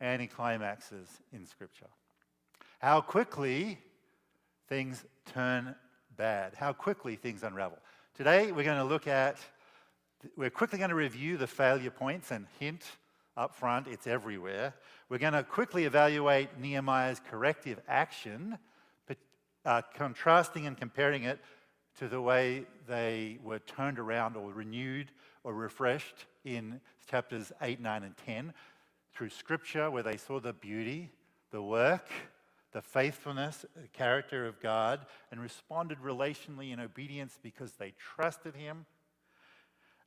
anticlimaxes 0.00 1.08
in 1.32 1.46
Scripture. 1.46 1.88
How 2.78 3.00
quickly 3.00 3.78
things 4.68 5.04
turn 5.26 5.74
bad, 6.16 6.54
how 6.54 6.72
quickly 6.72 7.16
things 7.16 7.42
unravel. 7.42 7.78
Today, 8.14 8.52
we're 8.52 8.64
going 8.64 8.78
to 8.78 8.84
look 8.84 9.08
at, 9.08 9.38
we're 10.36 10.50
quickly 10.50 10.78
going 10.78 10.90
to 10.90 10.96
review 10.96 11.36
the 11.36 11.46
failure 11.46 11.90
points 11.90 12.30
and 12.30 12.46
hint 12.58 12.84
up 13.36 13.54
front, 13.54 13.86
it's 13.86 14.06
everywhere. 14.06 14.74
We're 15.08 15.18
going 15.18 15.32
to 15.32 15.42
quickly 15.42 15.84
evaluate 15.84 16.58
Nehemiah's 16.58 17.20
corrective 17.30 17.80
action, 17.88 18.58
uh, 19.64 19.82
contrasting 19.94 20.66
and 20.66 20.76
comparing 20.76 21.24
it 21.24 21.40
to 21.98 22.08
the 22.08 22.20
way 22.20 22.66
they 22.86 23.38
were 23.42 23.58
turned 23.60 23.98
around 23.98 24.36
or 24.36 24.52
renewed 24.52 25.10
or 25.42 25.54
refreshed 25.54 26.26
in 26.44 26.80
chapters 27.08 27.52
8, 27.60 27.80
9, 27.80 28.02
and 28.02 28.16
10 28.18 28.52
through 29.14 29.30
Scripture 29.30 29.90
where 29.90 30.02
they 30.02 30.16
saw 30.16 30.40
the 30.40 30.52
beauty, 30.52 31.10
the 31.50 31.62
work, 31.62 32.08
the 32.72 32.82
faithfulness, 32.82 33.64
the 33.80 33.88
character 33.88 34.46
of 34.46 34.60
God, 34.60 35.06
and 35.30 35.40
responded 35.40 35.98
relationally 35.98 36.72
in 36.72 36.80
obedience 36.80 37.38
because 37.42 37.72
they 37.72 37.94
trusted 37.98 38.56
Him. 38.56 38.84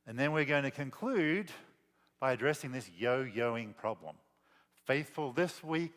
And 0.06 0.18
then 0.18 0.32
we're 0.32 0.44
going 0.44 0.64
to 0.64 0.70
conclude 0.70 1.50
by 2.20 2.32
addressing 2.32 2.72
this 2.72 2.90
yo 2.96 3.24
yoing 3.24 3.76
problem 3.76 4.16
faithful 4.88 5.32
this 5.32 5.62
week, 5.62 5.94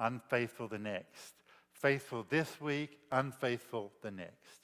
unfaithful 0.00 0.66
the 0.66 0.78
next. 0.78 1.34
Faithful 1.72 2.26
this 2.28 2.60
week, 2.60 2.98
unfaithful 3.12 3.92
the 4.02 4.10
next. 4.10 4.62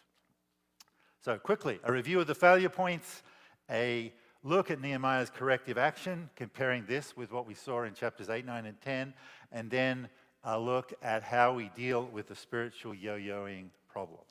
So, 1.21 1.39
quickly, 1.39 1.79
a 1.85 1.93
review 1.93 2.19
of 2.19 2.27
the 2.27 2.35
failure 2.35 2.69
points, 2.69 3.23
a 3.71 4.13
look 4.43 4.73
at 4.73 4.81
Nehemiah's 4.81 5.31
corrective 5.31 5.79
action, 5.79 6.29
comparing 6.35 6.85
this 6.87 7.17
with 7.17 7.31
what 7.31 7.47
we 7.47 7.55
saw 7.55 7.85
in 7.85 7.95
chapters 7.95 8.29
8, 8.29 8.45
9, 8.45 8.67
and 8.67 8.81
10, 8.81 9.15
and 9.53 9.71
then 9.71 10.09
a 10.43 10.59
look 10.59 10.93
at 11.01 11.23
how 11.23 11.55
we 11.55 11.71
deal 11.77 12.07
with 12.07 12.27
the 12.27 12.35
spiritual 12.35 12.95
yo 12.95 13.17
yoing 13.17 13.67
problem. 13.89 14.23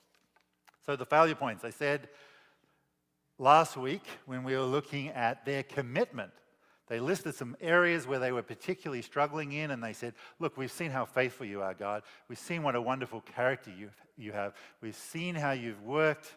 So, 0.86 0.98
the 0.98 1.06
failure 1.06 1.36
points, 1.36 1.63
I 1.63 1.70
said 1.70 2.10
last 3.38 3.77
week 3.77 4.03
when 4.25 4.44
we 4.44 4.58
were 4.58 4.63
looking 4.63 5.08
at 5.10 5.46
their 5.46 5.63
commitment. 5.63 6.34
They 6.91 7.00
listed 7.00 7.36
some 7.36 7.55
areas 7.62 8.05
where 8.05 8.19
they 8.19 8.33
were 8.33 8.41
particularly 8.41 9.01
struggling 9.01 9.53
in, 9.53 9.71
and 9.71 9.81
they 9.81 9.93
said, 9.93 10.13
Look, 10.39 10.57
we've 10.57 10.69
seen 10.69 10.91
how 10.91 11.05
faithful 11.05 11.45
you 11.45 11.62
are, 11.62 11.74
God. 11.74 12.03
We've 12.27 12.38
seen 12.38 12.63
what 12.63 12.75
a 12.75 12.81
wonderful 12.81 13.21
character 13.21 13.71
you, 13.71 13.91
you 14.17 14.33
have. 14.33 14.53
We've 14.81 14.93
seen 14.93 15.36
how 15.36 15.51
you've 15.51 15.81
worked 15.83 16.36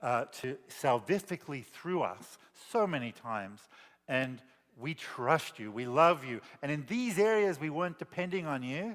uh, 0.00 0.26
to 0.42 0.58
salvifically 0.68 1.64
through 1.64 2.02
us 2.02 2.38
so 2.70 2.86
many 2.86 3.10
times. 3.10 3.58
And 4.06 4.40
we 4.78 4.94
trust 4.94 5.58
you. 5.58 5.72
We 5.72 5.86
love 5.86 6.24
you. 6.24 6.40
And 6.62 6.70
in 6.70 6.84
these 6.86 7.18
areas, 7.18 7.58
we 7.58 7.68
weren't 7.68 7.98
depending 7.98 8.46
on 8.46 8.62
you. 8.62 8.94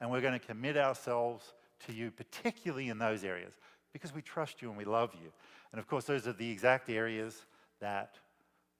And 0.00 0.10
we're 0.10 0.22
going 0.22 0.40
to 0.40 0.44
commit 0.44 0.76
ourselves 0.76 1.54
to 1.86 1.92
you, 1.92 2.10
particularly 2.10 2.88
in 2.88 2.98
those 2.98 3.22
areas, 3.22 3.52
because 3.92 4.12
we 4.12 4.22
trust 4.22 4.60
you 4.60 4.70
and 4.70 4.76
we 4.76 4.86
love 4.86 5.14
you. 5.22 5.30
And 5.70 5.78
of 5.78 5.86
course, 5.86 6.06
those 6.06 6.26
are 6.26 6.32
the 6.32 6.50
exact 6.50 6.90
areas 6.90 7.46
that 7.78 8.16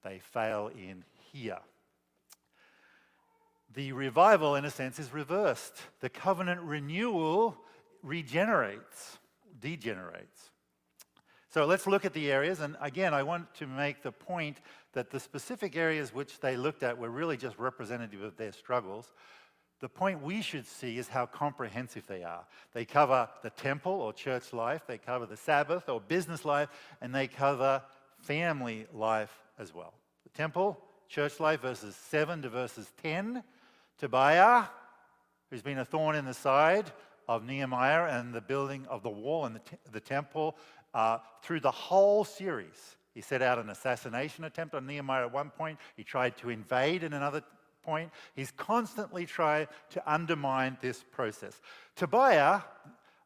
they 0.03 0.19
fail 0.19 0.69
in 0.77 1.05
here. 1.33 1.59
The 3.75 3.93
revival, 3.93 4.55
in 4.57 4.65
a 4.65 4.71
sense, 4.71 4.99
is 4.99 5.13
reversed. 5.13 5.75
The 6.01 6.11
covenant 6.11 6.61
renewal 6.61 7.57
regenerates, 8.03 9.19
degenerates. 9.61 10.51
So 11.49 11.67
let's 11.67 11.87
look 11.87 12.05
at 12.05 12.13
the 12.13 12.31
areas. 12.31 12.61
And 12.61 12.77
again, 12.81 13.15
I 13.15 13.23
want 13.23 13.55
to 13.57 13.67
make 13.67 14.03
the 14.03 14.13
point 14.13 14.59
that 14.93 15.11
the 15.11 15.21
specific 15.21 15.77
areas 15.77 16.13
which 16.13 16.41
they 16.41 16.57
looked 16.57 16.83
at 16.83 16.99
were 16.99 17.11
really 17.11 17.37
just 17.37 17.59
representative 17.59 18.23
of 18.23 18.37
their 18.37 18.53
struggles. 18.53 19.13
The 19.81 19.89
point 19.89 20.23
we 20.23 20.43
should 20.43 20.67
see 20.67 20.97
is 20.99 21.09
how 21.09 21.27
comprehensive 21.27 22.07
they 22.07 22.23
are. 22.23 22.45
They 22.73 22.85
cover 22.85 23.29
the 23.43 23.51
temple 23.51 23.93
or 23.93 24.13
church 24.13 24.53
life, 24.53 24.83
they 24.87 24.99
cover 24.99 25.27
the 25.27 25.37
Sabbath 25.37 25.89
or 25.89 26.01
business 26.01 26.45
life, 26.45 26.69
and 27.01 27.15
they 27.15 27.27
cover 27.27 27.83
family 28.19 28.87
life 28.93 29.37
as 29.59 29.75
well. 29.75 29.93
The 30.23 30.31
temple, 30.31 30.79
church 31.13 31.39
life, 31.41 31.61
verses 31.61 31.95
7 31.95 32.41
to 32.41 32.49
verses 32.49 32.91
10. 33.03 33.43
Tobiah, 33.99 34.65
who's 35.51 35.61
been 35.61 35.77
a 35.77 35.85
thorn 35.85 36.17
in 36.17 36.25
the 36.25 36.33
side 36.33 36.91
of 37.29 37.45
Nehemiah 37.45 38.19
and 38.19 38.33
the 38.33 38.41
building 38.41 38.87
of 38.89 39.03
the 39.03 39.11
wall 39.11 39.45
and 39.45 39.57
the, 39.57 39.61
the 39.93 40.01
temple 40.01 40.57
uh, 40.95 41.19
through 41.43 41.61
the 41.61 41.71
whole 41.71 42.25
series. 42.25 42.97
He 43.13 43.21
set 43.21 43.43
out 43.43 43.59
an 43.59 43.69
assassination 43.69 44.45
attempt 44.45 44.75
on 44.75 44.87
Nehemiah 44.87 45.27
at 45.27 45.33
one 45.35 45.51
point. 45.51 45.79
He 45.99 46.03
tried 46.03 46.39
to 46.39 46.49
invade 46.49 47.03
in 47.03 47.13
another 47.13 47.43
point. 47.83 48.11
He's 48.35 48.51
constantly 48.51 49.27
trying 49.27 49.67
to 49.91 50.03
undermine 50.11 50.79
this 50.81 51.05
process. 51.11 51.61
Tobiah, 51.95 52.63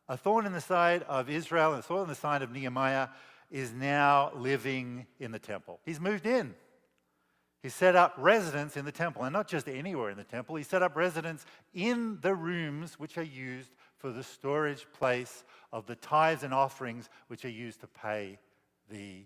a 0.08 0.16
thorn 0.16 0.44
in 0.44 0.52
the 0.52 0.60
side 0.60 1.04
of 1.04 1.30
Israel 1.30 1.70
and 1.70 1.78
a 1.78 1.82
thorn 1.84 2.02
in 2.02 2.08
the 2.08 2.16
side 2.16 2.42
of 2.42 2.50
Nehemiah, 2.50 3.10
is 3.48 3.72
now 3.72 4.32
living 4.34 5.06
in 5.20 5.30
the 5.30 5.38
temple. 5.38 5.78
He's 5.84 6.00
moved 6.00 6.26
in. 6.26 6.52
He 7.66 7.70
set 7.70 7.96
up 7.96 8.14
residence 8.16 8.76
in 8.76 8.84
the 8.84 8.92
temple, 8.92 9.24
and 9.24 9.32
not 9.32 9.48
just 9.48 9.68
anywhere 9.68 10.08
in 10.10 10.16
the 10.16 10.22
temple. 10.22 10.54
He 10.54 10.62
set 10.62 10.84
up 10.84 10.94
residence 10.94 11.44
in 11.74 12.16
the 12.20 12.32
rooms 12.32 12.94
which 12.96 13.18
are 13.18 13.24
used 13.24 13.72
for 13.98 14.12
the 14.12 14.22
storage 14.22 14.86
place 14.92 15.42
of 15.72 15.84
the 15.86 15.96
tithes 15.96 16.44
and 16.44 16.54
offerings 16.54 17.08
which 17.26 17.44
are 17.44 17.50
used 17.50 17.80
to 17.80 17.88
pay 17.88 18.38
the 18.88 19.24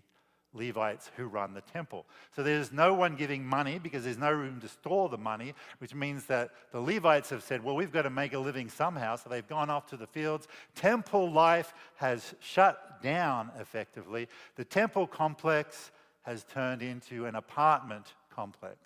Levites 0.55 1.11
who 1.17 1.27
run 1.27 1.53
the 1.53 1.61
temple. 1.61 2.07
So 2.35 2.41
there's 2.41 2.71
no 2.71 2.95
one 2.95 3.15
giving 3.15 3.45
money 3.45 3.77
because 3.77 4.05
there's 4.05 4.17
no 4.17 4.31
room 4.31 4.59
to 4.61 4.67
store 4.67 5.07
the 5.07 5.19
money, 5.19 5.53
which 5.77 5.93
means 5.93 6.25
that 6.25 6.49
the 6.71 6.81
Levites 6.81 7.29
have 7.29 7.43
said, 7.43 7.63
well, 7.63 7.75
we've 7.75 7.91
got 7.91 8.01
to 8.01 8.09
make 8.09 8.33
a 8.33 8.39
living 8.39 8.69
somehow. 8.69 9.17
So 9.17 9.29
they've 9.29 9.47
gone 9.47 9.69
off 9.69 9.85
to 9.91 9.97
the 9.97 10.07
fields. 10.07 10.47
Temple 10.73 11.31
life 11.31 11.75
has 11.97 12.33
shut 12.39 13.03
down 13.03 13.51
effectively. 13.59 14.27
The 14.55 14.65
temple 14.65 15.05
complex 15.05 15.91
has 16.23 16.43
turned 16.43 16.81
into 16.81 17.27
an 17.27 17.35
apartment 17.35 18.15
complex. 18.33 18.77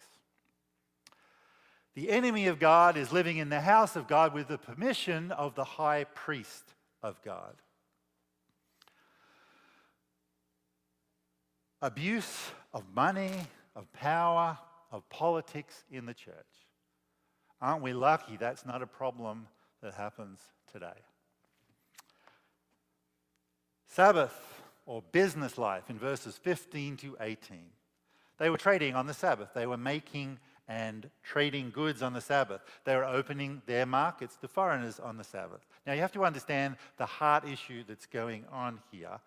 The 1.94 2.10
enemy 2.10 2.48
of 2.48 2.60
God 2.60 2.98
is 2.98 3.14
living 3.14 3.38
in 3.38 3.50
the 3.50 3.62
house 3.62 3.96
of 3.96 4.08
God 4.08 4.34
with 4.34 4.50
the 4.50 4.58
permission 4.58 5.32
of 5.32 5.56
the 5.56 5.64
high 5.64 6.04
priest 6.04 6.64
of 7.02 7.22
God. 7.24 7.56
abuse 11.86 12.52
of 12.74 12.84
money, 12.96 13.32
of 13.76 13.92
power, 13.94 14.58
of 14.92 15.08
politics 15.10 15.84
in 15.92 16.08
the 16.08 16.16
church. 16.16 16.36
Aren't 17.62 17.84
we 17.84 17.94
lucky 17.94 18.38
that's 18.38 18.66
not 18.66 18.82
a 18.82 18.88
problem 18.88 19.48
that 19.84 19.94
happens 19.94 20.40
today? 20.72 21.00
Sabbath 23.88 24.36
or 24.88 25.04
business 25.12 25.60
life 25.60 25.90
in 25.90 26.00
verses 26.00 26.38
15 26.38 26.98
to 26.98 27.18
18. 27.22 27.60
They 28.38 28.50
were 28.50 28.58
trading 28.58 28.96
on 28.96 29.08
the 29.08 29.14
Sabbath. 29.14 29.50
They 29.54 29.66
were 29.66 29.78
making 29.78 30.40
and 30.68 31.10
trading 31.24 31.70
goods 31.70 32.02
on 32.02 32.14
the 32.14 32.22
Sabbath. 32.22 32.62
They 32.86 32.96
were 32.96 33.06
opening 33.06 33.62
their 33.68 33.86
markets 33.86 34.36
to 34.38 34.48
foreigners 34.48 35.00
on 35.00 35.18
the 35.18 35.24
Sabbath. 35.24 35.66
Now, 35.86 35.94
you 35.94 36.02
have 36.02 36.12
to 36.14 36.26
understand 36.26 36.78
the 36.98 37.06
heart 37.06 37.48
issue 37.48 37.84
that's 37.88 38.08
going 38.08 38.46
on 38.52 38.80
here 38.92 39.20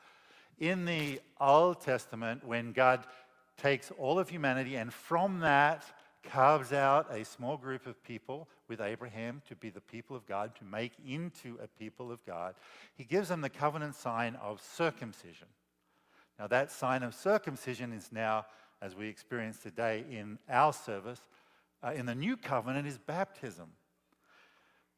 in 0.58 0.84
the 0.84 1.20
Old 1.40 1.80
Testament, 1.80 2.44
when 2.44 2.72
God 2.72 3.04
takes 3.56 3.90
all 3.98 4.18
of 4.18 4.28
humanity 4.28 4.76
and 4.76 4.92
from 4.92 5.40
that 5.40 5.84
carves 6.24 6.72
out 6.72 7.06
a 7.10 7.24
small 7.24 7.56
group 7.56 7.86
of 7.86 8.02
people 8.02 8.48
with 8.68 8.80
Abraham 8.80 9.40
to 9.48 9.54
be 9.54 9.70
the 9.70 9.80
people 9.80 10.16
of 10.16 10.26
God, 10.26 10.54
to 10.56 10.64
make 10.64 10.92
into 11.06 11.56
a 11.62 11.68
people 11.78 12.12
of 12.12 12.24
God, 12.26 12.54
he 12.96 13.04
gives 13.04 13.28
them 13.28 13.40
the 13.40 13.48
covenant 13.48 13.94
sign 13.94 14.36
of 14.36 14.60
circumcision. 14.60 15.48
Now, 16.38 16.48
that 16.48 16.70
sign 16.70 17.02
of 17.02 17.14
circumcision 17.14 17.92
is 17.92 18.10
now, 18.12 18.46
as 18.80 18.94
we 18.94 19.08
experience 19.08 19.58
today 19.58 20.04
in 20.10 20.38
our 20.48 20.72
service, 20.72 21.20
uh, 21.82 21.92
in 21.94 22.06
the 22.06 22.14
new 22.14 22.36
covenant, 22.36 22.86
is 22.86 22.98
baptism. 22.98 23.68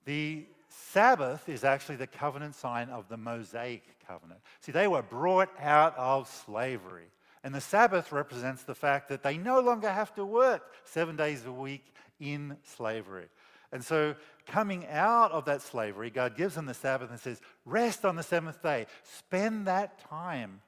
The 0.04 0.46
Sabbath 0.68 1.49
is 1.49 1.64
actually 1.64 1.96
the 1.96 2.06
covenant 2.06 2.54
sign 2.54 2.88
of 2.90 3.08
the 3.08 3.16
Mosaic 3.16 3.82
covenant. 4.06 4.40
See, 4.60 4.72
they 4.72 4.88
were 4.88 5.02
brought 5.02 5.50
out 5.58 5.96
of 5.96 6.28
slavery. 6.28 7.08
And 7.42 7.54
the 7.54 7.60
Sabbath 7.60 8.12
represents 8.12 8.62
the 8.62 8.75
fact 8.75 9.08
that 9.08 9.22
they 9.22 9.38
no 9.38 9.60
longer 9.60 9.90
have 9.90 10.14
to 10.14 10.25
work 10.25 10.62
seven 10.84 11.16
days 11.16 11.44
a 11.46 11.52
week 11.52 11.84
in 12.20 12.56
slavery. 12.62 13.28
And 13.72 13.84
so, 13.84 14.14
coming 14.46 14.87
out 14.88 15.30
of 15.32 15.44
that 15.44 15.62
slavery, 15.62 16.10
God 16.10 16.37
gives 16.37 16.56
them 16.56 16.66
the 16.66 16.75
Sabbath 16.75 17.10
and 17.10 17.20
says, 17.20 17.40
Rest 17.64 18.04
on 18.04 18.16
the 18.16 18.22
seventh 18.22 18.62
day. 18.62 18.87
Spend 19.04 19.66
that 19.66 20.00
time 20.08 20.60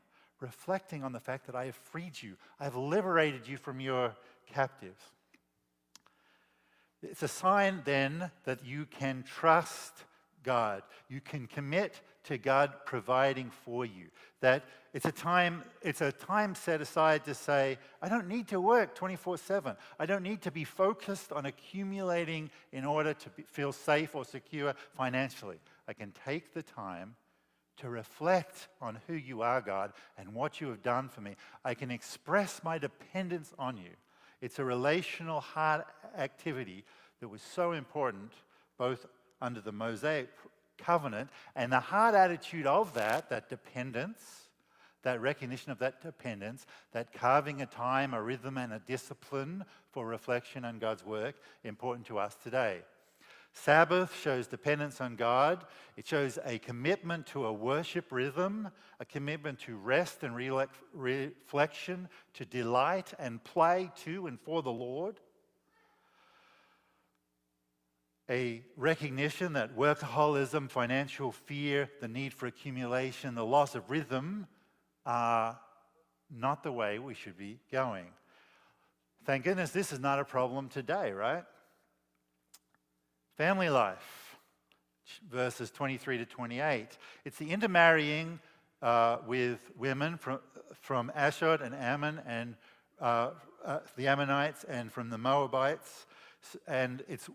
reflecting 0.42 1.04
on 1.04 1.12
the 1.12 1.20
fact 1.20 1.46
that 1.46 1.54
I 1.54 1.66
have 1.66 1.76
freed 1.76 2.20
you, 2.20 2.36
I 2.60 2.64
have 2.64 2.76
liberated 2.76 3.46
you 3.48 3.56
from 3.56 3.80
your 3.80 4.14
captives. 4.52 5.02
It's 7.02 7.22
a 7.22 7.28
sign 7.28 7.82
then 7.84 8.30
that 8.44 8.64
you 8.64 8.86
can 8.86 9.24
trust 9.24 10.04
God. 10.42 10.82
You 11.08 11.20
can 11.20 11.46
commit 11.46 12.00
to 12.24 12.38
God 12.38 12.72
providing 12.84 13.50
for 13.64 13.84
you. 13.84 14.06
That 14.40 14.64
it's 14.92 15.06
a 15.06 15.12
time, 15.12 15.64
it's 15.82 16.00
a 16.00 16.12
time 16.12 16.54
set 16.54 16.80
aside 16.80 17.24
to 17.24 17.34
say, 17.34 17.78
I 18.00 18.08
don't 18.08 18.28
need 18.28 18.48
to 18.48 18.60
work 18.60 18.96
24-7. 18.96 19.76
I 19.98 20.06
don't 20.06 20.22
need 20.22 20.42
to 20.42 20.50
be 20.50 20.64
focused 20.64 21.32
on 21.32 21.46
accumulating 21.46 22.50
in 22.72 22.84
order 22.84 23.14
to 23.14 23.30
be, 23.30 23.42
feel 23.42 23.72
safe 23.72 24.14
or 24.14 24.24
secure 24.24 24.74
financially. 24.96 25.58
I 25.88 25.92
can 25.92 26.12
take 26.24 26.54
the 26.54 26.62
time 26.62 27.16
to 27.78 27.88
reflect 27.88 28.68
on 28.80 28.98
who 29.06 29.14
you 29.14 29.42
are, 29.42 29.60
God, 29.60 29.92
and 30.18 30.34
what 30.34 30.60
you 30.60 30.68
have 30.68 30.82
done 30.82 31.08
for 31.08 31.20
me. 31.20 31.36
I 31.64 31.74
can 31.74 31.90
express 31.90 32.62
my 32.62 32.78
dependence 32.78 33.52
on 33.58 33.76
you. 33.76 33.90
It's 34.40 34.58
a 34.58 34.64
relational 34.64 35.40
heart 35.40 35.86
activity 36.16 36.84
that 37.20 37.28
was 37.28 37.42
so 37.42 37.72
important 37.72 38.32
both 38.76 39.06
under 39.40 39.60
the 39.60 39.72
Mosaic 39.72 40.28
covenant 40.78 41.30
and 41.54 41.72
the 41.72 41.80
heart 41.80 42.14
attitude 42.14 42.66
of 42.66 42.94
that, 42.94 43.30
that 43.30 43.48
dependence, 43.48 44.48
that 45.02 45.20
recognition 45.20 45.72
of 45.72 45.78
that 45.78 46.00
dependence, 46.02 46.66
that 46.92 47.12
carving 47.12 47.62
a 47.62 47.66
time, 47.66 48.14
a 48.14 48.22
rhythm, 48.22 48.58
and 48.58 48.72
a 48.72 48.78
discipline 48.80 49.64
for 49.90 50.06
reflection 50.06 50.64
on 50.64 50.78
God's 50.78 51.04
work, 51.04 51.36
important 51.64 52.06
to 52.06 52.18
us 52.18 52.36
today. 52.42 52.80
Sabbath 53.54 54.18
shows 54.18 54.46
dependence 54.46 55.00
on 55.00 55.14
God. 55.14 55.64
It 55.96 56.06
shows 56.06 56.38
a 56.44 56.58
commitment 56.58 57.26
to 57.28 57.44
a 57.46 57.52
worship 57.52 58.10
rhythm, 58.10 58.70
a 58.98 59.04
commitment 59.04 59.60
to 59.60 59.76
rest 59.76 60.22
and 60.22 60.34
reflection, 60.94 62.08
to 62.34 62.44
delight 62.46 63.12
and 63.18 63.42
play 63.44 63.90
to 64.04 64.26
and 64.26 64.40
for 64.40 64.62
the 64.62 64.72
Lord. 64.72 65.20
A 68.30 68.62
recognition 68.76 69.52
that 69.52 69.76
workaholism, 69.76 70.70
financial 70.70 71.32
fear, 71.32 71.90
the 72.00 72.08
need 72.08 72.32
for 72.32 72.46
accumulation, 72.46 73.34
the 73.34 73.44
loss 73.44 73.74
of 73.74 73.90
rhythm 73.90 74.46
are 75.04 75.60
not 76.30 76.62
the 76.62 76.72
way 76.72 76.98
we 76.98 77.12
should 77.12 77.36
be 77.36 77.58
going. 77.70 78.06
Thank 79.26 79.44
goodness 79.44 79.70
this 79.70 79.92
is 79.92 80.00
not 80.00 80.18
a 80.18 80.24
problem 80.24 80.68
today, 80.68 81.12
right? 81.12 81.44
Family 83.36 83.70
life, 83.70 84.36
verses 85.30 85.70
23 85.70 86.18
to 86.18 86.26
28. 86.26 86.86
It's 87.24 87.38
the 87.38 87.50
intermarrying 87.50 88.38
uh, 88.82 89.18
with 89.26 89.58
women 89.78 90.18
from, 90.18 90.40
from 90.82 91.10
Ashdod 91.14 91.62
and 91.62 91.74
Ammon 91.74 92.20
and 92.26 92.56
uh, 93.00 93.30
uh, 93.64 93.78
the 93.96 94.08
Ammonites 94.08 94.64
and 94.64 94.92
from 94.92 95.08
the 95.08 95.16
Moabites. 95.16 96.06
And 96.66 97.02
it's, 97.08 97.30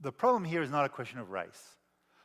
the 0.00 0.12
problem 0.12 0.44
here 0.44 0.62
is 0.62 0.70
not 0.70 0.86
a 0.86 0.88
question 0.88 1.18
of 1.18 1.30
race. 1.30 1.76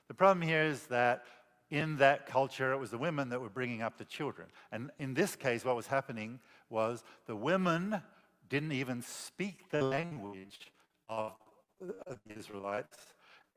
The 0.08 0.14
problem 0.14 0.42
here 0.42 0.64
is 0.64 0.84
that 0.84 1.26
in 1.70 1.98
that 1.98 2.26
culture, 2.26 2.72
it 2.72 2.78
was 2.78 2.92
the 2.92 2.98
women 2.98 3.30
that 3.30 3.42
were 3.42 3.50
bringing 3.50 3.82
up 3.82 3.98
the 3.98 4.06
children. 4.06 4.48
And 4.72 4.92
in 4.98 5.14
this 5.14 5.36
case, 5.36 5.66
what 5.66 5.76
was 5.76 5.88
happening 5.88 6.40
was 6.70 7.04
the 7.26 7.36
women 7.36 8.02
didn't 8.48 8.72
even 8.72 9.02
speak 9.02 9.72
the 9.72 9.82
language 9.82 10.72
of 11.10 11.34
of 12.08 12.20
the 12.26 12.38
Israelites. 12.38 12.98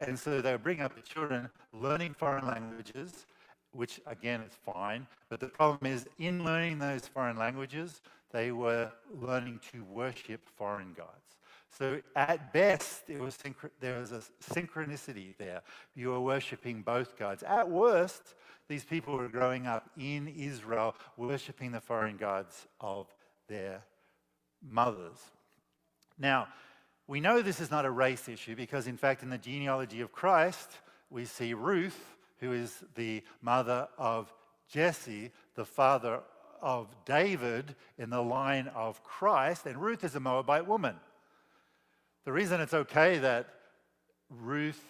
And 0.00 0.18
so 0.18 0.40
they 0.40 0.54
bringing 0.56 0.84
up 0.84 0.94
the 0.94 1.02
children 1.02 1.50
learning 1.72 2.14
foreign 2.14 2.46
languages, 2.46 3.26
which 3.72 4.00
again 4.06 4.40
is 4.42 4.52
fine. 4.64 5.06
But 5.28 5.40
the 5.40 5.48
problem 5.48 5.90
is, 5.90 6.06
in 6.18 6.44
learning 6.44 6.78
those 6.78 7.06
foreign 7.06 7.36
languages, 7.36 8.02
they 8.32 8.52
were 8.52 8.92
learning 9.20 9.60
to 9.72 9.84
worship 9.84 10.42
foreign 10.56 10.92
gods. 10.94 11.38
So 11.78 12.00
at 12.14 12.52
best, 12.52 13.08
was 13.08 13.38
there 13.80 13.98
was 13.98 14.12
a 14.12 14.22
synchronicity 14.42 15.36
there. 15.36 15.62
You 15.94 16.10
were 16.10 16.20
worshiping 16.20 16.82
both 16.82 17.18
gods. 17.18 17.42
At 17.42 17.68
worst, 17.68 18.34
these 18.68 18.84
people 18.84 19.16
were 19.16 19.28
growing 19.28 19.66
up 19.66 19.90
in 19.98 20.28
Israel, 20.28 20.94
worshiping 21.16 21.72
the 21.72 21.80
foreign 21.80 22.16
gods 22.16 22.66
of 22.80 23.06
their 23.48 23.82
mothers. 24.62 25.18
Now, 26.18 26.48
we 27.08 27.20
know 27.20 27.40
this 27.40 27.60
is 27.60 27.70
not 27.70 27.84
a 27.84 27.90
race 27.90 28.28
issue 28.28 28.56
because, 28.56 28.86
in 28.86 28.96
fact, 28.96 29.22
in 29.22 29.30
the 29.30 29.38
genealogy 29.38 30.00
of 30.00 30.12
Christ, 30.12 30.70
we 31.10 31.24
see 31.24 31.54
Ruth, 31.54 32.16
who 32.40 32.52
is 32.52 32.82
the 32.94 33.22
mother 33.40 33.88
of 33.96 34.32
Jesse, 34.68 35.30
the 35.54 35.64
father 35.64 36.20
of 36.60 36.88
David 37.04 37.76
in 37.98 38.10
the 38.10 38.22
line 38.22 38.68
of 38.74 39.02
Christ, 39.04 39.66
and 39.66 39.80
Ruth 39.80 40.02
is 40.02 40.16
a 40.16 40.20
Moabite 40.20 40.66
woman. 40.66 40.96
The 42.24 42.32
reason 42.32 42.60
it's 42.60 42.74
okay 42.74 43.18
that 43.18 43.46
Ruth 44.28 44.82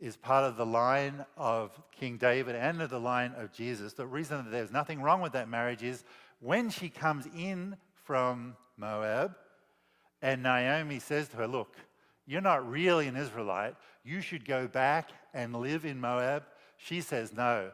is 0.00 0.16
part 0.16 0.44
of 0.44 0.56
the 0.56 0.66
line 0.66 1.24
of 1.36 1.78
King 1.92 2.16
David 2.16 2.56
and 2.56 2.80
of 2.80 2.90
the 2.90 2.98
line 2.98 3.32
of 3.36 3.52
Jesus, 3.52 3.92
the 3.92 4.06
reason 4.06 4.44
that 4.44 4.50
there's 4.50 4.72
nothing 4.72 5.02
wrong 5.02 5.20
with 5.20 5.32
that 5.32 5.48
marriage 5.48 5.82
is 5.82 6.02
when 6.40 6.70
she 6.70 6.88
comes 6.88 7.26
in 7.36 7.76
from 8.04 8.56
Moab, 8.76 9.36
and 10.22 10.42
Naomi 10.42 11.00
says 11.00 11.28
to 11.28 11.36
her, 11.38 11.46
Look, 11.46 11.76
you're 12.26 12.40
not 12.40 12.68
really 12.68 13.08
an 13.08 13.16
Israelite. 13.16 13.74
You 14.04 14.20
should 14.20 14.44
go 14.44 14.68
back 14.68 15.10
and 15.34 15.54
live 15.54 15.84
in 15.84 16.00
Moab. 16.00 16.44
She 16.78 17.00
says, 17.00 17.32
No. 17.32 17.72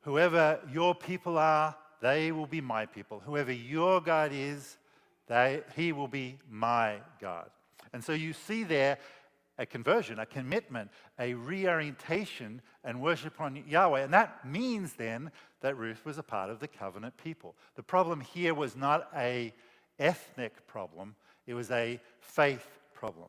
Whoever 0.00 0.60
your 0.72 0.94
people 0.94 1.36
are, 1.36 1.76
they 2.00 2.32
will 2.32 2.46
be 2.46 2.60
my 2.60 2.86
people. 2.86 3.20
Whoever 3.20 3.52
your 3.52 4.00
God 4.00 4.30
is, 4.32 4.78
they, 5.26 5.62
he 5.74 5.92
will 5.92 6.08
be 6.08 6.38
my 6.48 6.98
God. 7.20 7.50
And 7.92 8.02
so 8.02 8.12
you 8.12 8.32
see 8.32 8.62
there 8.62 8.98
a 9.58 9.66
conversion, 9.66 10.18
a 10.18 10.26
commitment, 10.26 10.90
a 11.18 11.34
reorientation 11.34 12.60
and 12.84 13.00
worship 13.00 13.40
on 13.40 13.64
Yahweh. 13.66 14.02
And 14.02 14.12
that 14.12 14.46
means 14.46 14.92
then 14.94 15.30
that 15.60 15.76
Ruth 15.76 16.04
was 16.04 16.18
a 16.18 16.22
part 16.22 16.50
of 16.50 16.60
the 16.60 16.68
covenant 16.68 17.16
people. 17.16 17.56
The 17.74 17.82
problem 17.82 18.20
here 18.20 18.54
was 18.54 18.76
not 18.76 19.08
a 19.16 19.52
ethnic 19.98 20.66
problem, 20.66 21.16
it 21.46 21.54
was 21.54 21.70
a 21.70 22.00
faith 22.20 22.66
problem. 22.94 23.28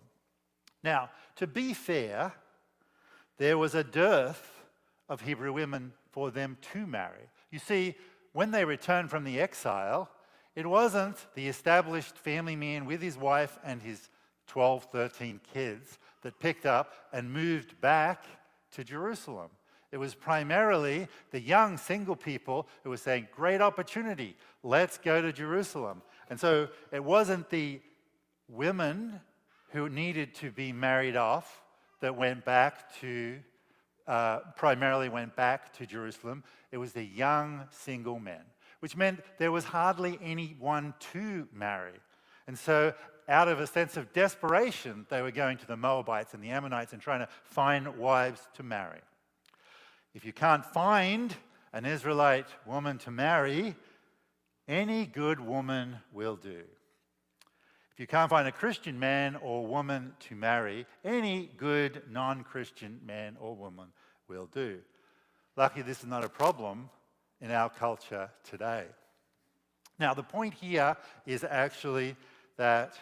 Now, 0.83 1.09
to 1.37 1.47
be 1.47 1.73
fair, 1.73 2.33
there 3.37 3.57
was 3.57 3.75
a 3.75 3.83
dearth 3.83 4.63
of 5.09 5.21
Hebrew 5.21 5.53
women 5.53 5.93
for 6.11 6.31
them 6.31 6.57
to 6.73 6.85
marry. 6.87 7.29
You 7.51 7.59
see, 7.59 7.95
when 8.33 8.51
they 8.51 8.65
returned 8.65 9.09
from 9.09 9.23
the 9.23 9.39
exile, 9.39 10.09
it 10.55 10.65
wasn't 10.65 11.17
the 11.35 11.47
established 11.47 12.17
family 12.17 12.55
man 12.55 12.85
with 12.85 13.01
his 13.01 13.17
wife 13.17 13.59
and 13.63 13.81
his 13.81 14.09
12, 14.47 14.87
13 14.91 15.39
kids 15.53 15.99
that 16.21 16.39
picked 16.39 16.65
up 16.65 16.93
and 17.13 17.31
moved 17.31 17.79
back 17.79 18.23
to 18.71 18.83
Jerusalem. 18.83 19.49
It 19.91 19.97
was 19.97 20.15
primarily 20.15 21.07
the 21.31 21.39
young 21.39 21.77
single 21.77 22.15
people 22.15 22.67
who 22.83 22.89
were 22.89 22.97
saying, 22.97 23.29
Great 23.31 23.61
opportunity, 23.61 24.35
let's 24.63 24.97
go 24.97 25.21
to 25.21 25.31
Jerusalem. 25.31 26.01
And 26.29 26.39
so 26.39 26.67
it 26.91 27.03
wasn't 27.03 27.49
the 27.49 27.79
women 28.47 29.19
who 29.69 29.89
needed 29.89 30.33
to 30.35 30.51
be 30.51 30.71
married 30.71 31.15
off 31.15 31.61
that 32.01 32.15
went 32.15 32.45
back 32.45 32.93
to, 32.99 33.39
uh, 34.07 34.39
primarily 34.55 35.09
went 35.09 35.35
back 35.35 35.73
to 35.73 35.85
Jerusalem. 35.85 36.43
It 36.71 36.77
was 36.77 36.93
the 36.93 37.03
young 37.03 37.63
single 37.71 38.19
men, 38.19 38.41
which 38.79 38.95
meant 38.95 39.19
there 39.37 39.51
was 39.51 39.65
hardly 39.65 40.17
anyone 40.21 40.93
to 41.13 41.47
marry. 41.51 41.99
And 42.47 42.57
so, 42.57 42.93
out 43.29 43.49
of 43.49 43.59
a 43.59 43.67
sense 43.67 43.97
of 43.97 44.13
desperation, 44.13 45.05
they 45.09 45.21
were 45.21 45.31
going 45.31 45.57
to 45.57 45.67
the 45.67 45.75
Moabites 45.75 46.33
and 46.33 46.41
the 46.41 46.49
Ammonites 46.49 46.93
and 46.93 47.01
trying 47.01 47.19
to 47.19 47.27
find 47.43 47.97
wives 47.97 48.47
to 48.53 48.63
marry. 48.63 49.01
If 50.13 50.23
you 50.23 50.31
can't 50.31 50.65
find 50.65 51.35
an 51.73 51.85
Israelite 51.85 52.47
woman 52.65 52.97
to 52.99 53.11
marry, 53.11 53.75
any 54.67 55.05
good 55.05 55.41
woman 55.41 55.97
will 56.13 56.37
do. 56.37 56.63
If 57.97 58.01
you 58.01 58.05
can't 58.05 58.29
find 58.29 58.47
a 58.47 58.51
Christian 58.51 58.99
man 58.99 59.37
or 59.37 59.65
woman 59.65 60.13
to 60.29 60.35
marry, 60.35 60.85
any 61.03 61.49
good 61.57 62.03
non 62.11 62.43
Christian 62.43 62.99
man 63.03 63.35
or 63.39 63.55
woman 63.55 63.87
will 64.27 64.45
do. 64.53 64.77
Lucky 65.55 65.81
this 65.81 66.01
is 66.01 66.05
not 66.05 66.23
a 66.23 66.29
problem 66.29 66.91
in 67.41 67.49
our 67.49 67.71
culture 67.71 68.29
today. 68.43 68.83
Now, 69.97 70.13
the 70.13 70.21
point 70.21 70.53
here 70.53 70.95
is 71.25 71.43
actually 71.43 72.15
that 72.57 72.93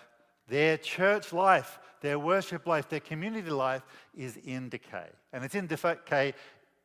their 0.47 0.77
church 0.77 1.33
life, 1.33 1.77
their 1.99 2.17
worship 2.17 2.65
life, 2.65 2.87
their 2.87 3.01
community 3.01 3.49
life 3.49 3.83
is 4.15 4.37
in 4.45 4.69
decay. 4.69 5.09
And 5.33 5.43
it's 5.43 5.55
in 5.55 5.67
decay 5.67 6.33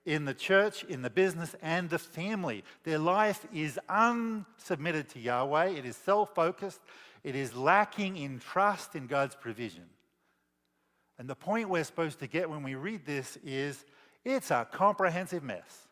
in 0.05 0.25
the 0.25 0.35
church, 0.35 0.83
in 0.85 1.03
the 1.03 1.11
business, 1.11 1.55
and 1.63 1.89
the 1.89 1.99
family. 2.01 2.65
Their 2.83 2.99
life 2.99 3.47
is 3.55 3.79
unsubmitted 3.89 5.11
to 5.11 5.21
Yahweh, 5.21 5.69
it 5.69 5.85
is 5.85 5.97
self 5.97 6.35
focused, 6.35 6.81
it 7.23 7.35
is 7.35 7.55
lacking 7.55 8.17
in 8.17 8.39
trust 8.39 8.95
in 8.95 9.07
God's 9.07 9.35
provision. 9.35 9.85
And 11.19 11.29
the 11.29 11.35
point 11.35 11.69
we're 11.69 11.85
supposed 11.85 12.19
to 12.21 12.27
get 12.27 12.49
when 12.49 12.63
we 12.63 12.75
read 12.75 13.05
this 13.05 13.37
is 13.45 13.85
it's 14.25 14.51
a 14.51 14.67
comprehensive 14.71 15.43
mess. 15.43 15.89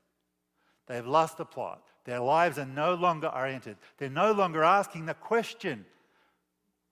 They've 0.87 1.07
lost 1.07 1.37
the 1.37 1.45
plot. 1.45 1.83
Their 2.05 2.21
lives 2.21 2.59
are 2.59 2.67
no 2.67 2.95
longer 2.95 3.29
oriented. 3.29 3.77
They're 3.99 4.09
no 4.09 4.33
longer 4.33 4.65
asking 4.65 5.07
the 5.07 5.15
question 5.15 5.85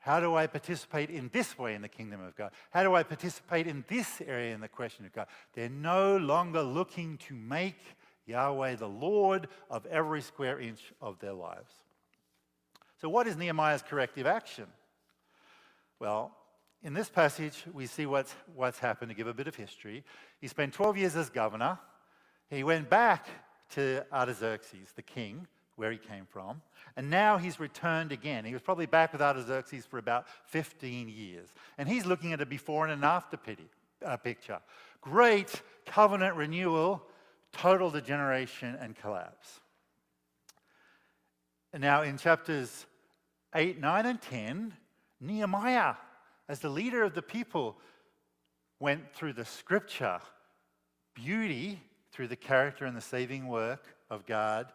how 0.07 0.21
do 0.21 0.37
I 0.37 0.47
participate 0.47 1.11
in 1.11 1.31
this 1.33 1.59
way 1.59 1.75
in 1.75 1.83
the 1.83 1.89
kingdom 1.89 2.21
of 2.21 2.37
God? 2.37 2.53
How 2.71 2.85
do 2.85 2.95
I 2.95 3.03
participate 3.03 3.67
in 3.67 3.85
this 3.89 4.23
area 4.25 4.55
in 4.55 4.61
the 4.61 4.69
question 4.69 5.05
of 5.05 5.13
God? 5.13 5.27
They're 5.53 5.69
no 5.69 6.17
longer 6.17 6.63
looking 6.63 7.19
to 7.27 7.35
make 7.35 7.81
Yahweh 8.25 8.77
the 8.77 8.87
Lord 8.87 9.49
of 9.69 9.85
every 9.87 10.21
square 10.21 10.61
inch 10.61 10.93
of 11.01 11.19
their 11.19 11.33
lives. 11.33 11.73
So, 13.01 13.09
what 13.09 13.27
is 13.27 13.37
Nehemiah's 13.37 13.83
corrective 13.83 14.27
action? 14.27 14.67
Well, 15.99 16.35
in 16.83 16.95
this 16.95 17.09
passage, 17.09 17.65
we 17.73 17.87
see 17.87 18.07
what's, 18.07 18.35
what's 18.55 18.79
happened 18.79 19.11
to 19.11 19.15
give 19.15 19.27
a 19.27 19.35
bit 19.35 19.49
of 19.49 19.55
history. 19.55 20.05
He 20.41 20.49
spent 20.49 20.73
12 20.73 20.99
years 20.99 21.17
as 21.17 21.31
governor. 21.31 21.79
He 22.49 22.63
went 22.63 22.89
back 22.89 23.27
to 23.71 24.05
Artaxerxes, 24.13 24.93
the 24.95 25.03
king, 25.03 25.47
where 25.77 25.91
he 25.91 25.99
came 25.99 26.27
from. 26.27 26.63
And 26.97 27.11
now 27.11 27.37
he's 27.37 27.61
returned 27.61 28.13
again. 28.13 28.45
He 28.45 28.53
was 28.53 28.63
probably 28.63 28.87
back 28.87 29.13
with 29.13 29.21
Artaxerxes 29.21 29.85
for 29.85 29.99
about 29.99 30.27
15 30.47 31.09
years. 31.09 31.49
And 31.77 31.89
he's 31.89 32.07
looking 32.07 32.33
at 32.33 32.41
a 32.41 32.47
before 32.47 32.85
and 32.85 32.93
an 32.93 33.05
after 33.05 33.37
pity, 33.37 33.69
uh, 34.05 34.17
picture. 34.17 34.61
Great 35.01 35.61
covenant 35.85 36.37
renewal, 36.37 37.03
total 37.53 37.91
degeneration 37.91 38.77
and 38.81 38.97
collapse. 38.97 39.61
Now 41.79 42.03
in 42.03 42.17
chapters 42.17 42.87
8, 43.55 43.79
9, 43.81 44.07
and 44.07 44.21
10, 44.21 44.73
Nehemiah, 45.21 45.95
as 46.49 46.61
the 46.61 46.69
leader 46.69 47.03
of 47.03 47.15
the 47.15 47.23
people, 47.23 47.77
went 48.81 49.15
through 49.15 49.33
the 49.33 49.45
scripture 49.45 50.21
beauty 51.15 51.81
through 52.13 52.29
the 52.29 52.37
character 52.37 52.85
and 52.85 52.97
the 52.97 53.01
saving 53.01 53.49
work 53.49 53.85
of 54.11 54.27
God. 54.27 54.73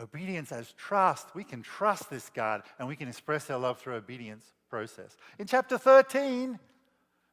Obedience 0.00 0.52
as 0.52 0.72
trust. 0.72 1.34
We 1.34 1.44
can 1.44 1.62
trust 1.62 2.10
this 2.10 2.30
God 2.30 2.62
and 2.78 2.88
we 2.88 2.96
can 2.96 3.08
express 3.08 3.50
our 3.50 3.58
love 3.58 3.78
through 3.78 3.94
obedience 3.94 4.44
process. 4.70 5.16
In 5.38 5.46
chapter 5.46 5.78
13, 5.78 6.58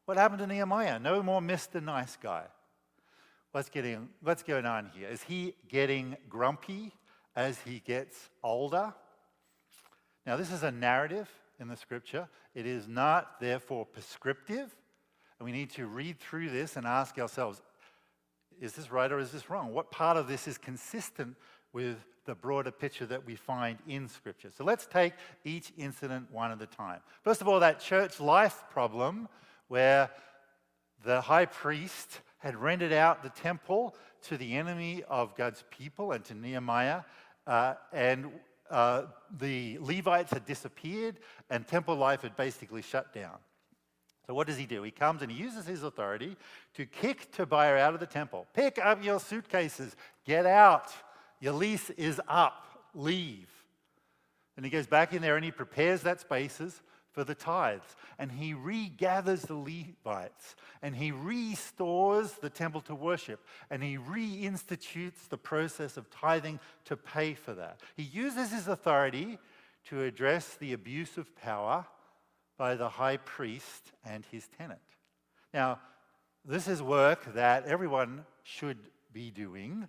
what 0.06 0.18
happened 0.18 0.40
to 0.40 0.48
Nehemiah? 0.48 1.00
No 1.00 1.22
more 1.24 1.42
Mr. 1.42 1.82
Nice 1.84 2.18
Guy. 2.18 2.46
What's, 3.52 3.70
getting, 3.70 4.10
what's 4.22 4.44
going 4.44 4.66
on 4.66 4.92
here? 4.94 5.08
Is 5.08 5.24
he 5.24 5.56
getting 5.70 6.18
grumpy 6.30 6.92
as 7.36 7.60
he 7.62 7.80
gets 7.80 8.30
older? 8.44 8.94
Now, 10.26 10.38
this 10.38 10.52
is 10.52 10.64
a 10.64 10.72
narrative 10.72 11.30
in 11.60 11.68
the 11.68 11.76
scripture. 11.76 12.28
It 12.54 12.66
is 12.66 12.88
not, 12.88 13.40
therefore, 13.40 13.86
prescriptive. 13.86 14.76
And 15.40 15.46
we 15.46 15.52
need 15.52 15.70
to 15.72 15.86
read 15.86 16.20
through 16.20 16.50
this 16.50 16.78
and 16.78 16.86
ask 16.86 17.20
ourselves 17.20 17.62
is 18.62 18.74
this 18.74 18.90
right 18.90 19.12
or 19.12 19.20
is 19.20 19.32
this 19.32 19.50
wrong? 19.50 19.74
What 19.74 19.92
part 19.92 20.18
of 20.18 20.28
this 20.28 20.48
is 20.48 20.58
consistent 20.58 21.36
with 21.74 21.98
the 22.26 22.36
broader 22.36 22.72
picture 22.72 23.06
that 23.06 23.26
we 23.26 23.36
find 23.36 23.78
in 23.88 24.08
Scripture? 24.08 24.50
So 24.56 24.64
let's 24.64 24.86
take 24.86 25.14
each 25.44 25.74
incident 25.78 26.32
one 26.32 26.52
at 26.52 26.62
a 26.62 26.66
time. 26.66 27.02
First 27.22 27.42
of 27.42 27.48
all, 27.48 27.60
that 27.60 27.82
church 27.82 28.20
life 28.20 28.64
problem 28.72 29.28
where 29.68 30.10
the 31.04 31.22
high 31.22 31.46
priest 31.46 32.22
had 32.40 32.56
rented 32.56 32.94
out 32.94 33.24
the 33.24 33.30
temple 33.30 33.96
to 34.24 34.38
the 34.38 34.56
enemy 34.56 35.04
of 35.08 35.36
God's 35.36 35.64
people 35.70 36.12
and 36.14 36.24
to 36.26 36.34
Nehemiah, 36.34 37.02
and 37.48 38.32
uh, 38.70 39.04
the 39.38 39.78
Levites 39.80 40.32
had 40.32 40.46
disappeared, 40.46 41.20
and 41.50 41.68
temple 41.68 41.96
life 41.96 42.22
had 42.22 42.36
basically 42.36 42.82
shut 42.82 43.14
down. 43.14 43.38
So, 44.28 44.34
what 44.34 44.48
does 44.48 44.58
he 44.58 44.66
do? 44.66 44.82
He 44.82 44.92
comes 44.92 45.22
and 45.22 45.32
he 45.32 45.38
uses 45.38 45.68
his 45.68 45.84
authority 45.84 46.36
to 46.76 46.86
kick 46.86 47.32
Tobiah 47.32 47.78
out 47.78 47.94
of 47.94 48.00
the 48.00 48.08
temple. 48.08 48.48
Pick 48.54 48.80
up 48.84 49.04
your 49.04 49.20
suitcases, 49.20 49.96
get 50.26 50.46
out. 50.46 50.92
Your 51.40 51.54
lease 51.54 51.92
is 51.92 52.20
up, 52.28 52.66
leave. 52.96 53.50
And 54.58 54.66
he 54.66 54.72
goes 54.72 54.88
back 54.88 55.14
in 55.14 55.22
there 55.22 55.36
and 55.36 55.46
he 55.46 55.52
prepares 55.52 56.02
that 56.02 56.22
spaces 56.22 56.82
for 57.16 57.24
the 57.24 57.34
tithes. 57.34 57.96
And 58.20 58.30
he 58.30 58.54
regathers 58.54 59.48
the 59.48 59.56
Levites 59.56 60.56
and 60.82 60.96
he 60.96 61.12
restores 61.12 62.34
the 62.34 62.50
temple 62.50 62.82
to 62.82 62.94
worship 62.94 63.44
and 63.72 63.82
he 63.82 63.98
reinstitutes 63.98 65.30
the 65.30 65.38
process 65.38 65.96
of 65.96 66.10
tithing 66.12 66.60
to 66.84 66.98
pay 66.98 67.34
for 67.34 67.54
that. 67.54 67.80
He 67.96 68.04
uses 68.04 68.52
his 68.52 68.68
authority 68.68 69.40
to 69.86 70.04
address 70.04 70.56
the 70.60 70.74
abuse 70.74 71.18
of 71.18 71.34
power 71.38 71.86
by 72.58 72.76
the 72.76 72.90
high 72.90 73.18
priest 73.18 73.94
and 74.06 74.26
his 74.30 74.48
tenant. 74.58 74.80
Now, 75.54 75.80
this 76.44 76.68
is 76.68 76.82
work 76.84 77.34
that 77.34 77.66
everyone 77.66 78.26
should 78.44 78.78
be 79.14 79.32
doing. 79.32 79.88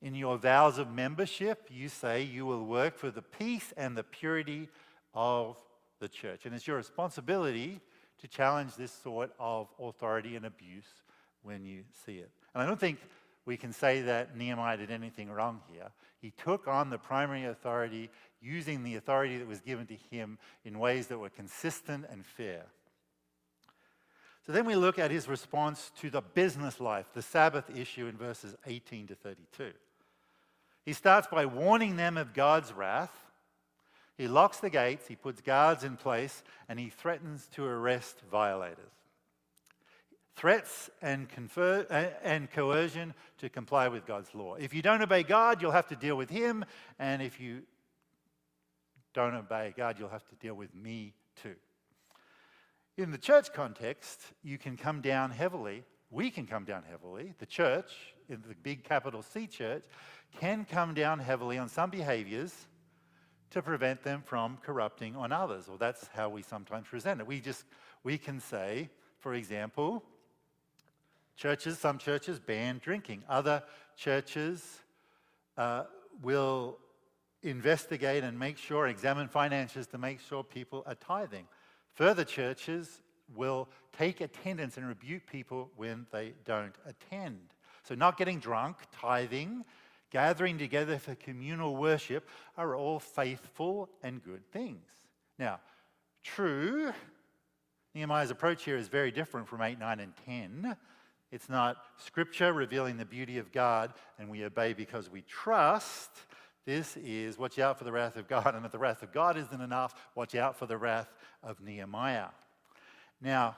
In 0.00 0.14
your 0.14 0.38
vows 0.38 0.78
of 0.78 0.90
membership, 0.90 1.68
you 1.70 1.88
say 1.88 2.22
you 2.22 2.46
will 2.46 2.64
work 2.64 2.96
for 2.96 3.10
the 3.10 3.22
peace 3.22 3.72
and 3.76 3.96
the 3.96 4.02
purity 4.02 4.68
of 5.14 5.56
the 6.02 6.08
church. 6.08 6.44
And 6.44 6.54
it's 6.54 6.66
your 6.66 6.76
responsibility 6.76 7.80
to 8.20 8.28
challenge 8.28 8.74
this 8.74 8.92
sort 8.92 9.32
of 9.38 9.68
authority 9.80 10.36
and 10.36 10.44
abuse 10.44 10.88
when 11.42 11.64
you 11.64 11.84
see 12.04 12.16
it. 12.16 12.30
And 12.54 12.62
I 12.62 12.66
don't 12.66 12.78
think 12.78 12.98
we 13.46 13.56
can 13.56 13.72
say 13.72 14.02
that 14.02 14.36
Nehemiah 14.36 14.76
did 14.76 14.90
anything 14.90 15.30
wrong 15.30 15.60
here. 15.72 15.90
He 16.20 16.30
took 16.30 16.68
on 16.68 16.90
the 16.90 16.98
primary 16.98 17.44
authority 17.44 18.10
using 18.40 18.84
the 18.84 18.96
authority 18.96 19.38
that 19.38 19.46
was 19.46 19.60
given 19.60 19.86
to 19.86 19.96
him 20.10 20.38
in 20.64 20.78
ways 20.78 21.06
that 21.06 21.18
were 21.18 21.30
consistent 21.30 22.04
and 22.10 22.26
fair. 22.26 22.66
So 24.46 24.52
then 24.52 24.66
we 24.66 24.74
look 24.74 24.98
at 24.98 25.12
his 25.12 25.28
response 25.28 25.92
to 26.00 26.10
the 26.10 26.20
business 26.20 26.80
life, 26.80 27.06
the 27.14 27.22
Sabbath 27.22 27.70
issue 27.76 28.06
in 28.06 28.16
verses 28.16 28.56
18 28.66 29.06
to 29.08 29.14
32. 29.14 29.70
He 30.84 30.92
starts 30.92 31.28
by 31.28 31.46
warning 31.46 31.96
them 31.96 32.16
of 32.16 32.34
God's 32.34 32.72
wrath. 32.72 33.12
He 34.22 34.28
locks 34.28 34.58
the 34.58 34.70
gates, 34.70 35.08
he 35.08 35.16
puts 35.16 35.40
guards 35.40 35.82
in 35.82 35.96
place, 35.96 36.44
and 36.68 36.78
he 36.78 36.90
threatens 36.90 37.48
to 37.56 37.64
arrest 37.64 38.20
violators. 38.30 38.92
Threats 40.36 40.90
and, 41.02 41.28
confer- 41.28 41.88
uh, 41.90 42.16
and 42.22 42.48
coercion 42.48 43.14
to 43.38 43.48
comply 43.48 43.88
with 43.88 44.06
God's 44.06 44.32
law. 44.32 44.54
If 44.54 44.74
you 44.74 44.80
don't 44.80 45.02
obey 45.02 45.24
God, 45.24 45.60
you'll 45.60 45.72
have 45.72 45.88
to 45.88 45.96
deal 45.96 46.14
with 46.14 46.30
him, 46.30 46.64
and 47.00 47.20
if 47.20 47.40
you 47.40 47.62
don't 49.12 49.34
obey 49.34 49.74
God, 49.76 49.98
you'll 49.98 50.08
have 50.08 50.28
to 50.28 50.36
deal 50.36 50.54
with 50.54 50.72
me 50.72 51.14
too. 51.42 51.56
In 52.96 53.10
the 53.10 53.18
church 53.18 53.52
context, 53.52 54.20
you 54.44 54.56
can 54.56 54.76
come 54.76 55.00
down 55.00 55.32
heavily. 55.32 55.82
We 56.12 56.30
can 56.30 56.46
come 56.46 56.62
down 56.62 56.84
heavily. 56.88 57.34
The 57.40 57.46
church, 57.46 57.90
in 58.28 58.40
the 58.46 58.54
big 58.62 58.84
capital 58.84 59.22
C 59.22 59.48
church, 59.48 59.82
can 60.38 60.64
come 60.64 60.94
down 60.94 61.18
heavily 61.18 61.58
on 61.58 61.68
some 61.68 61.90
behaviors 61.90 62.68
to 63.52 63.62
prevent 63.62 64.02
them 64.02 64.22
from 64.24 64.58
corrupting 64.62 65.16
on 65.16 65.32
others. 65.32 65.68
Or 65.68 65.78
that's 65.78 66.08
how 66.14 66.28
we 66.28 66.42
sometimes 66.42 66.88
present 66.88 67.20
it. 67.20 67.26
We 67.26 67.40
just 67.40 67.64
we 68.04 68.18
can 68.18 68.40
say, 68.40 68.90
for 69.18 69.34
example, 69.34 70.02
churches, 71.36 71.78
some 71.78 71.98
churches 71.98 72.38
ban 72.38 72.80
drinking. 72.82 73.22
Other 73.28 73.62
churches 73.96 74.80
uh, 75.56 75.84
will 76.22 76.78
investigate 77.42 78.24
and 78.24 78.38
make 78.38 78.56
sure, 78.58 78.86
examine 78.86 79.28
finances 79.28 79.86
to 79.88 79.98
make 79.98 80.20
sure 80.20 80.42
people 80.42 80.82
are 80.86 80.94
tithing. 80.94 81.46
Further 81.94 82.24
churches 82.24 83.02
will 83.34 83.68
take 83.96 84.20
attendance 84.20 84.76
and 84.76 84.86
rebuke 84.86 85.26
people 85.26 85.70
when 85.76 86.06
they 86.12 86.32
don't 86.44 86.74
attend. 86.86 87.38
So, 87.84 87.94
not 87.94 88.16
getting 88.16 88.38
drunk, 88.38 88.76
tithing, 88.92 89.64
gathering 90.12 90.58
together 90.58 90.98
for 90.98 91.14
communal 91.14 91.74
worship 91.74 92.28
are 92.56 92.76
all 92.76 93.00
faithful 93.00 93.88
and 94.02 94.22
good 94.22 94.46
things. 94.52 94.86
Now, 95.38 95.58
true, 96.22 96.92
Nehemiah's 97.94 98.30
approach 98.30 98.62
here 98.64 98.76
is 98.76 98.88
very 98.88 99.10
different 99.10 99.48
from 99.48 99.62
8, 99.62 99.78
9, 99.78 100.00
and 100.00 100.12
10. 100.26 100.76
It's 101.32 101.48
not 101.48 101.78
scripture 101.96 102.52
revealing 102.52 102.98
the 102.98 103.06
beauty 103.06 103.38
of 103.38 103.50
God 103.52 103.94
and 104.18 104.28
we 104.28 104.44
obey 104.44 104.74
because 104.74 105.10
we 105.10 105.22
trust. 105.22 106.10
This 106.66 106.96
is 106.98 107.38
watch 107.38 107.58
out 107.58 107.78
for 107.78 107.84
the 107.84 107.92
wrath 107.92 108.16
of 108.16 108.28
God. 108.28 108.54
And 108.54 108.66
if 108.66 108.70
the 108.70 108.78
wrath 108.78 109.02
of 109.02 109.12
God 109.12 109.38
isn't 109.38 109.60
enough, 109.60 109.94
watch 110.14 110.34
out 110.34 110.58
for 110.58 110.66
the 110.66 110.76
wrath 110.76 111.08
of 111.42 111.60
Nehemiah. 111.60 112.28
Now, 113.22 113.56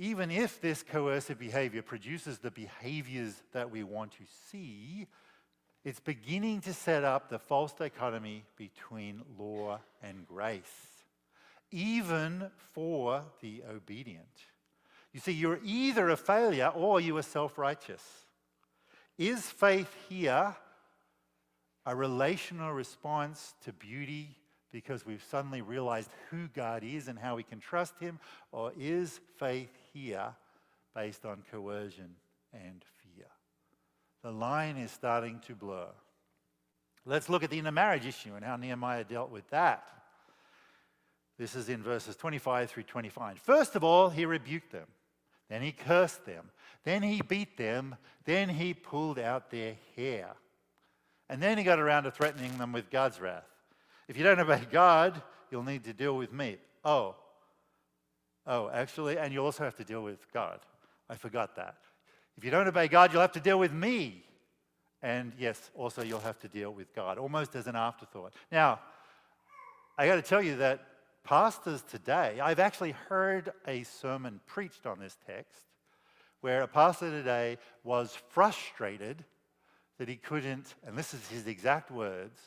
even 0.00 0.30
if 0.30 0.62
this 0.62 0.82
coercive 0.82 1.38
behavior 1.38 1.82
produces 1.82 2.38
the 2.38 2.50
behaviors 2.50 3.34
that 3.52 3.70
we 3.70 3.82
want 3.82 4.12
to 4.12 4.24
see, 4.50 5.06
it's 5.84 6.00
beginning 6.00 6.62
to 6.62 6.72
set 6.72 7.04
up 7.04 7.28
the 7.28 7.38
false 7.38 7.74
dichotomy 7.74 8.44
between 8.56 9.20
law 9.38 9.78
and 10.02 10.26
grace, 10.26 11.04
even 11.70 12.50
for 12.72 13.22
the 13.42 13.62
obedient. 13.70 14.24
You 15.12 15.20
see, 15.20 15.32
you're 15.32 15.60
either 15.62 16.08
a 16.08 16.16
failure 16.16 16.72
or 16.74 16.98
you 16.98 17.14
are 17.18 17.22
self 17.22 17.58
righteous. 17.58 18.02
Is 19.18 19.50
faith 19.50 19.94
here 20.08 20.56
a 21.84 21.94
relational 21.94 22.72
response 22.72 23.52
to 23.64 23.72
beauty 23.74 24.34
because 24.72 25.04
we've 25.04 25.24
suddenly 25.30 25.60
realized 25.60 26.10
who 26.30 26.48
God 26.48 26.84
is 26.84 27.08
and 27.08 27.18
how 27.18 27.36
we 27.36 27.42
can 27.42 27.60
trust 27.60 27.98
Him? 27.98 28.18
Or 28.52 28.72
is 28.78 29.20
faith 29.38 29.70
here 29.92 30.34
based 30.94 31.24
on 31.24 31.42
coercion 31.50 32.16
and 32.52 32.84
fear? 32.98 33.26
The 34.22 34.30
line 34.30 34.76
is 34.76 34.90
starting 34.90 35.40
to 35.46 35.54
blur. 35.54 35.88
Let's 37.06 37.28
look 37.28 37.42
at 37.42 37.50
the 37.50 37.58
intermarriage 37.58 38.06
issue 38.06 38.34
and 38.34 38.44
how 38.44 38.56
Nehemiah 38.56 39.04
dealt 39.04 39.30
with 39.30 39.48
that. 39.50 39.84
This 41.38 41.54
is 41.54 41.70
in 41.70 41.82
verses 41.82 42.16
25 42.16 42.70
through 42.70 42.82
25. 42.82 43.38
First 43.38 43.74
of 43.74 43.82
all, 43.82 44.10
he 44.10 44.26
rebuked 44.26 44.72
them. 44.72 44.86
Then 45.48 45.62
he 45.62 45.72
cursed 45.72 46.26
them. 46.26 46.50
Then 46.84 47.02
he 47.02 47.22
beat 47.22 47.56
them. 47.56 47.96
Then 48.24 48.50
he 48.50 48.74
pulled 48.74 49.18
out 49.18 49.50
their 49.50 49.76
hair. 49.96 50.34
And 51.30 51.42
then 51.42 51.56
he 51.56 51.64
got 51.64 51.78
around 51.78 52.04
to 52.04 52.10
threatening 52.10 52.58
them 52.58 52.72
with 52.72 52.90
God's 52.90 53.20
wrath. 53.20 53.48
If 54.06 54.16
you 54.16 54.24
don't 54.24 54.38
obey 54.38 54.62
God, 54.70 55.22
you'll 55.50 55.62
need 55.62 55.84
to 55.84 55.92
deal 55.92 56.16
with 56.16 56.32
me. 56.32 56.58
Oh, 56.84 57.16
oh, 58.50 58.68
actually, 58.68 59.16
and 59.16 59.32
you 59.32 59.42
also 59.42 59.64
have 59.64 59.76
to 59.76 59.84
deal 59.84 60.02
with 60.02 60.30
God. 60.32 60.58
I 61.08 61.14
forgot 61.14 61.54
that. 61.56 61.76
If 62.36 62.44
you 62.44 62.50
don't 62.50 62.66
obey 62.66 62.88
God, 62.88 63.12
you'll 63.12 63.22
have 63.22 63.32
to 63.32 63.40
deal 63.40 63.58
with 63.58 63.72
me. 63.72 64.24
And 65.02 65.32
yes, 65.38 65.70
also 65.74 66.02
you'll 66.02 66.20
have 66.20 66.38
to 66.40 66.48
deal 66.48 66.74
with 66.74 66.92
God, 66.94 67.16
almost 67.16 67.54
as 67.54 67.68
an 67.68 67.76
afterthought. 67.76 68.34
Now, 68.50 68.80
I 69.96 70.06
got 70.06 70.16
to 70.16 70.22
tell 70.22 70.42
you 70.42 70.56
that 70.56 70.84
pastors 71.22 71.82
today, 71.82 72.40
I've 72.42 72.58
actually 72.58 72.92
heard 73.08 73.52
a 73.66 73.84
sermon 73.84 74.40
preached 74.46 74.84
on 74.84 74.98
this 74.98 75.16
text 75.26 75.62
where 76.40 76.62
a 76.62 76.68
pastor 76.68 77.10
today 77.10 77.56
was 77.84 78.16
frustrated 78.30 79.24
that 79.98 80.08
he 80.08 80.16
couldn't, 80.16 80.74
and 80.86 80.96
this 80.98 81.14
is 81.14 81.26
his 81.28 81.46
exact 81.46 81.90
words 81.90 82.40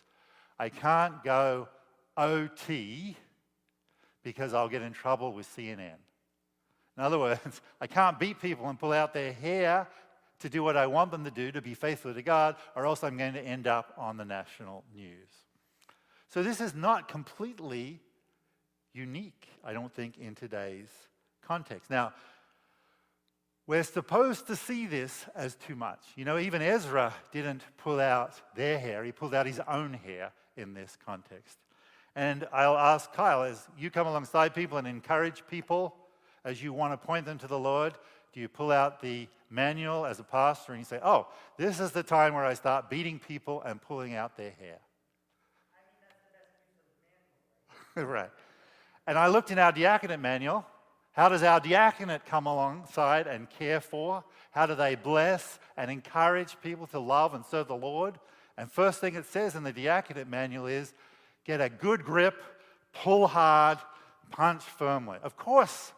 I 0.60 0.70
can't 0.70 1.24
go 1.24 1.70
OT 2.18 3.16
because 4.24 4.54
I'll 4.54 4.70
get 4.70 4.82
in 4.82 4.94
trouble 4.94 5.34
with 5.34 5.48
CNN. 5.56 5.98
In 6.98 7.04
other 7.04 7.20
words, 7.20 7.62
I 7.82 7.88
can't 7.88 8.20
beat 8.20 8.42
people 8.42 8.68
and 8.70 8.80
pull 8.80 8.94
out 8.94 9.14
their 9.14 9.34
hair 9.34 9.88
to 10.40 10.50
do 10.50 10.64
what 10.64 10.76
I 10.76 10.88
want 10.88 11.12
them 11.12 11.24
to 11.24 11.32
do, 11.32 11.52
to 11.52 11.62
be 11.62 11.74
faithful 11.74 12.14
to 12.14 12.22
God, 12.22 12.56
or 12.76 12.86
else 12.86 13.04
I'm 13.04 13.18
going 13.18 13.34
to 13.34 13.42
end 13.42 13.68
up 13.68 13.94
on 13.98 14.18
the 14.18 14.26
national 14.26 14.84
news. 14.94 15.30
So 16.30 16.44
this 16.44 16.60
is 16.60 16.74
not 16.74 17.08
completely 17.08 18.00
unique, 18.94 19.48
I 19.64 19.74
don't 19.74 19.94
think, 19.94 20.18
in 20.18 20.36
today's 20.36 20.90
context. 21.46 21.90
Now, 21.90 22.14
we're 23.66 23.84
supposed 23.84 24.48
to 24.48 24.56
see 24.56 24.88
this 24.88 25.26
as 25.36 25.56
too 25.56 25.76
much. 25.76 26.00
You 26.16 26.26
know, 26.26 26.38
even 26.38 26.62
Ezra 26.62 27.14
didn't 27.32 27.64
pull 27.78 28.00
out 28.00 28.34
their 28.56 28.78
hair, 28.78 29.04
he 29.04 29.12
pulled 29.12 29.34
out 29.34 29.46
his 29.46 29.62
own 29.68 29.94
hair 29.94 30.32
in 30.58 30.74
this 30.74 30.98
context. 31.06 31.58
And 32.16 32.48
I'll 32.54 32.78
ask 32.78 33.12
Kyle, 33.14 33.44
as 33.44 33.68
you 33.78 33.90
come 33.90 34.06
alongside 34.06 34.54
people 34.54 34.78
and 34.78 34.88
encourage 34.88 35.44
people, 35.50 35.96
as 36.46 36.62
you 36.62 36.74
want 36.74 36.94
to 36.94 36.98
point 37.08 37.26
them 37.26 37.38
to 37.40 37.48
the 37.48 37.58
Lord, 37.58 37.94
do 38.34 38.40
you 38.40 38.48
pull 38.48 38.72
out 38.72 39.02
the 39.02 39.28
manual 39.50 40.06
as 40.06 40.20
a 40.20 40.24
pastor 40.24 40.74
and 40.74 40.82
you 40.82 40.86
say, 40.86 41.00
oh, 41.04 41.28
this 41.58 41.80
is 41.80 41.92
the 41.92 42.04
time 42.04 42.34
where 42.34 42.46
I 42.46 42.54
start 42.54 42.90
beating 42.90 43.20
people 43.20 43.62
and 43.62 43.82
pulling 43.82 44.16
out 44.16 44.38
their 44.38 44.52
hair? 44.52 44.80
right. 48.06 48.32
And 49.08 49.18
I 49.18 49.28
looked 49.28 49.52
in 49.52 49.60
our 49.60 49.72
diaconate 49.72 50.20
manual. 50.20 50.66
How 51.12 51.30
does 51.30 51.44
our 51.44 51.60
diaconate 51.60 52.26
come 52.26 52.48
alongside 52.48 53.28
and 53.28 53.50
care 53.50 53.80
for? 53.80 54.24
How 54.52 54.66
do 54.66 54.74
they 54.74 54.96
bless 54.96 55.60
and 55.78 55.92
encourage 55.92 56.60
people 56.62 56.88
to 56.88 57.00
love 57.00 57.34
and 57.34 57.46
serve 57.46 57.68
the 57.68 57.76
Lord? 57.76 58.20
And 58.58 58.72
first 58.72 59.00
thing 59.00 59.16
it 59.16 59.26
says 59.26 59.56
in 59.56 59.64
the 59.64 59.74
diaconate 59.74 60.28
manual 60.28 60.66
is 60.66 60.94
get 61.46 61.62
a 61.62 61.70
good 61.70 62.04
grip, 62.04 62.36
pull 62.94 63.28
hard, 63.28 63.80
punch 64.32 64.64
firmly. 64.64 65.18
Of 65.24 65.38
course, 65.38 65.94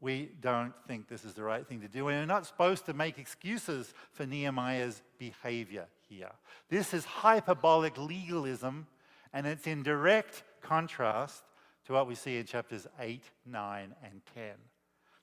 we 0.00 0.30
don't 0.40 0.74
think 0.86 1.08
this 1.08 1.24
is 1.24 1.34
the 1.34 1.44
right 1.44 1.66
thing 1.66 1.80
to 1.80 1.88
do. 1.88 2.08
And 2.08 2.18
we're 2.18 2.26
not 2.26 2.44
supposed 2.44 2.86
to 2.86 2.92
make 2.92 3.18
excuses 3.18 3.94
for 4.12 4.26
Nehemiah's 4.26 5.00
behavior 5.18 5.86
here. 6.08 6.32
This 6.68 6.92
is 6.92 7.04
hyperbolic 7.04 7.96
legalism, 7.96 8.86
and 9.32 9.46
it's 9.46 9.66
in 9.66 9.82
direct 9.82 10.42
contrast 10.60 11.44
to 11.86 11.92
what 11.92 12.06
we 12.06 12.14
see 12.14 12.36
in 12.36 12.46
chapters 12.46 12.86
8, 12.98 13.22
9, 13.46 13.94
and 14.04 14.20
10. 14.34 14.44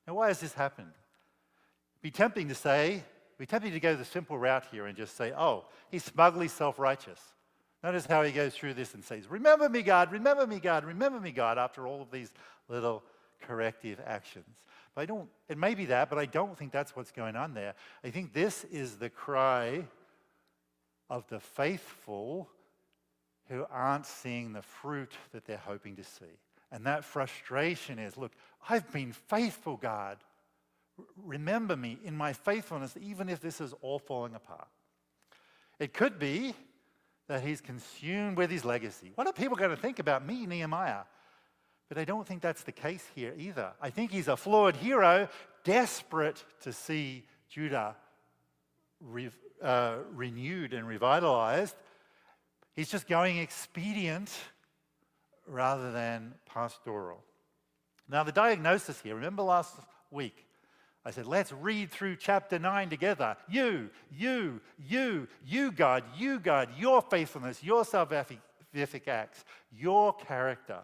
Now, 0.08 0.15
why 0.15 0.30
has 0.30 0.39
this 0.39 0.54
happened? 0.54 0.91
It'd 0.91 2.02
be 2.02 2.12
tempting 2.12 2.48
to 2.48 2.56
say, 2.56 3.04
be 3.38 3.45
tempting 3.45 3.74
to 3.74 3.80
go 3.80 3.95
the 3.95 4.06
simple 4.06 4.38
route 4.38 4.65
here 4.72 4.86
and 4.86 4.98
just 4.98 5.15
say, 5.15 5.34
oh, 5.38 5.65
he's 5.89 6.04
smugly 6.04 6.48
self 6.48 6.80
righteous. 6.80 7.19
Notice 7.83 8.05
how 8.05 8.23
he 8.23 8.31
goes 8.31 8.53
through 8.53 8.73
this 8.73 8.93
and 8.93 9.03
says, 9.03 9.29
Remember 9.29 9.69
me, 9.69 9.81
God, 9.81 10.11
remember 10.11 10.45
me, 10.45 10.59
God, 10.59 10.83
remember 10.83 11.19
me, 11.19 11.31
God, 11.31 11.57
after 11.57 11.87
all 11.87 12.01
of 12.01 12.11
these 12.11 12.31
little 12.67 13.03
corrective 13.41 14.01
actions. 14.05 14.57
But 14.93 15.01
I 15.01 15.05
don't, 15.05 15.29
it 15.47 15.57
may 15.57 15.75
be 15.75 15.85
that, 15.85 16.09
but 16.09 16.19
I 16.19 16.25
don't 16.25 16.57
think 16.57 16.71
that's 16.71 16.95
what's 16.95 17.11
going 17.11 17.35
on 17.35 17.53
there. 17.53 17.75
I 18.03 18.09
think 18.09 18.33
this 18.33 18.65
is 18.65 18.97
the 18.97 19.09
cry 19.09 19.85
of 21.09 21.27
the 21.29 21.39
faithful 21.39 22.49
who 23.47 23.65
aren't 23.71 24.05
seeing 24.05 24.53
the 24.53 24.61
fruit 24.61 25.13
that 25.31 25.45
they're 25.45 25.57
hoping 25.57 25.95
to 25.95 26.03
see. 26.03 26.25
And 26.71 26.85
that 26.85 27.03
frustration 27.03 27.97
is 27.97 28.17
look, 28.17 28.31
I've 28.69 28.91
been 28.91 29.13
faithful, 29.13 29.77
God. 29.77 30.17
Remember 31.23 31.77
me 31.77 31.97
in 32.03 32.15
my 32.15 32.33
faithfulness, 32.33 32.95
even 32.99 33.29
if 33.29 33.39
this 33.39 33.61
is 33.61 33.73
all 33.81 33.99
falling 33.99 34.35
apart. 34.35 34.67
It 35.79 35.93
could 35.93 36.19
be 36.19 36.53
that 37.29 37.43
he's 37.43 37.61
consumed 37.61 38.37
with 38.37 38.49
his 38.49 38.65
legacy. 38.65 39.11
What 39.13 39.27
are 39.27 39.33
people 39.33 39.55
going 39.55 39.69
to 39.69 39.77
think 39.77 39.99
about 39.99 40.25
me, 40.25 40.47
Nehemiah? 40.47 41.03
But 41.87 41.99
I 41.99 42.03
don't 42.03 42.27
think 42.27 42.41
that's 42.41 42.63
the 42.63 42.71
case 42.71 43.05
here 43.13 43.33
either. 43.37 43.71
I 43.79 43.91
think 43.91 44.11
he's 44.11 44.27
a 44.27 44.35
flawed 44.35 44.75
hero, 44.75 45.29
desperate 45.63 46.43
to 46.61 46.73
see 46.73 47.23
Judah 47.47 47.95
re- 48.99 49.29
uh, 49.61 49.97
renewed 50.11 50.73
and 50.73 50.87
revitalized. 50.87 51.75
He's 52.75 52.89
just 52.89 53.07
going 53.07 53.37
expedient 53.37 54.31
rather 55.45 55.91
than 55.91 56.33
pastoral. 56.47 57.23
Now, 58.09 58.23
the 58.23 58.31
diagnosis 58.31 58.99
here, 59.01 59.13
remember 59.13 59.43
last 59.43 59.75
week, 60.09 60.47
I 61.05 61.12
said, 61.12 61.27
let's 61.27 61.51
read 61.51 61.91
through 61.91 62.17
chapter 62.17 62.59
9 62.59 62.89
together. 62.89 63.38
You, 63.47 63.89
you, 64.12 64.59
you, 64.88 65.27
you, 65.45 65.71
God, 65.71 66.03
you, 66.17 66.39
God, 66.39 66.69
your 66.77 67.01
faithfulness, 67.01 67.63
your 67.63 67.83
salvific 67.83 69.07
acts, 69.07 69.45
your 69.75 70.13
character. 70.13 70.79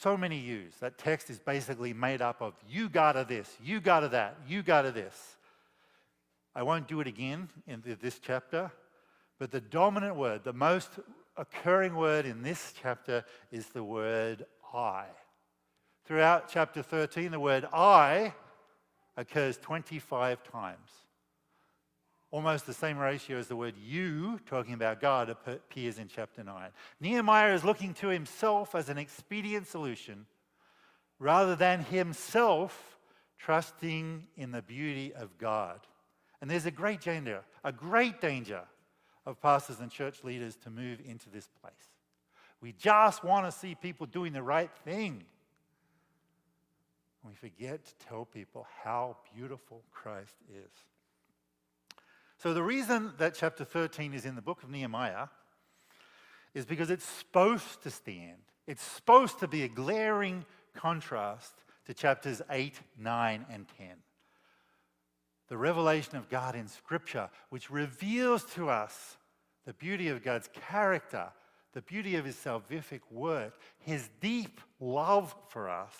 So 0.00 0.16
many 0.16 0.38
yous. 0.38 0.76
That 0.76 0.98
text 0.98 1.30
is 1.30 1.38
basically 1.38 1.92
made 1.94 2.22
up 2.22 2.40
of 2.40 2.54
you 2.68 2.88
got 2.88 3.16
of 3.16 3.28
this, 3.28 3.50
you 3.62 3.80
got 3.80 4.04
of 4.04 4.12
that, 4.12 4.36
you 4.46 4.62
got 4.62 4.84
of 4.84 4.94
this. 4.94 5.36
I 6.54 6.62
won't 6.62 6.88
do 6.88 7.00
it 7.00 7.06
again 7.06 7.48
in 7.66 7.82
this 8.00 8.18
chapter, 8.18 8.70
but 9.38 9.50
the 9.50 9.60
dominant 9.60 10.16
word, 10.16 10.44
the 10.44 10.52
most 10.52 10.90
occurring 11.36 11.96
word 11.96 12.24
in 12.24 12.42
this 12.42 12.72
chapter 12.80 13.24
is 13.50 13.66
the 13.68 13.84
word 13.84 14.46
I. 14.72 15.04
Throughout 16.04 16.48
chapter 16.48 16.82
13, 16.82 17.32
the 17.32 17.40
word 17.40 17.66
I 17.72 18.32
occurs 19.16 19.56
25 19.58 20.42
times. 20.44 20.90
Almost 22.30 22.66
the 22.66 22.74
same 22.74 22.98
ratio 22.98 23.38
as 23.38 23.46
the 23.46 23.56
word 23.56 23.74
you, 23.78 24.40
talking 24.46 24.74
about 24.74 25.00
God, 25.00 25.30
appears 25.30 25.98
in 25.98 26.08
chapter 26.08 26.42
9. 26.42 26.70
Nehemiah 27.00 27.54
is 27.54 27.64
looking 27.64 27.94
to 27.94 28.08
himself 28.08 28.74
as 28.74 28.88
an 28.88 28.98
expedient 28.98 29.68
solution 29.68 30.26
rather 31.18 31.56
than 31.56 31.80
himself 31.80 32.98
trusting 33.38 34.26
in 34.36 34.50
the 34.50 34.62
beauty 34.62 35.14
of 35.14 35.38
God. 35.38 35.80
And 36.40 36.50
there's 36.50 36.66
a 36.66 36.70
great 36.70 37.00
danger, 37.00 37.42
a 37.64 37.72
great 37.72 38.20
danger 38.20 38.62
of 39.24 39.40
pastors 39.40 39.80
and 39.80 39.90
church 39.90 40.22
leaders 40.24 40.56
to 40.56 40.70
move 40.70 41.00
into 41.04 41.30
this 41.30 41.48
place. 41.60 41.72
We 42.60 42.72
just 42.72 43.24
want 43.24 43.46
to 43.46 43.52
see 43.52 43.74
people 43.74 44.06
doing 44.06 44.32
the 44.32 44.42
right 44.42 44.70
thing. 44.84 45.24
We 47.26 47.34
forget 47.34 47.84
to 47.84 48.06
tell 48.06 48.24
people 48.24 48.66
how 48.84 49.16
beautiful 49.34 49.82
Christ 49.90 50.36
is. 50.48 50.70
So, 52.38 52.54
the 52.54 52.62
reason 52.62 53.14
that 53.18 53.34
chapter 53.34 53.64
13 53.64 54.14
is 54.14 54.24
in 54.24 54.36
the 54.36 54.42
book 54.42 54.62
of 54.62 54.70
Nehemiah 54.70 55.28
is 56.54 56.64
because 56.64 56.90
it's 56.90 57.04
supposed 57.04 57.82
to 57.82 57.90
stand, 57.90 58.42
it's 58.66 58.82
supposed 58.82 59.40
to 59.40 59.48
be 59.48 59.64
a 59.64 59.68
glaring 59.68 60.44
contrast 60.74 61.52
to 61.86 61.94
chapters 61.94 62.42
8, 62.50 62.78
9, 62.98 63.46
and 63.50 63.66
10. 63.78 63.88
The 65.48 65.56
revelation 65.56 66.16
of 66.16 66.28
God 66.28 66.54
in 66.54 66.68
Scripture, 66.68 67.30
which 67.50 67.70
reveals 67.70 68.44
to 68.54 68.68
us 68.68 69.16
the 69.64 69.72
beauty 69.72 70.08
of 70.08 70.22
God's 70.22 70.48
character, 70.68 71.28
the 71.72 71.82
beauty 71.82 72.16
of 72.16 72.24
His 72.24 72.36
salvific 72.36 73.00
work, 73.10 73.54
His 73.78 74.08
deep 74.20 74.60
love 74.78 75.34
for 75.48 75.68
us 75.68 75.94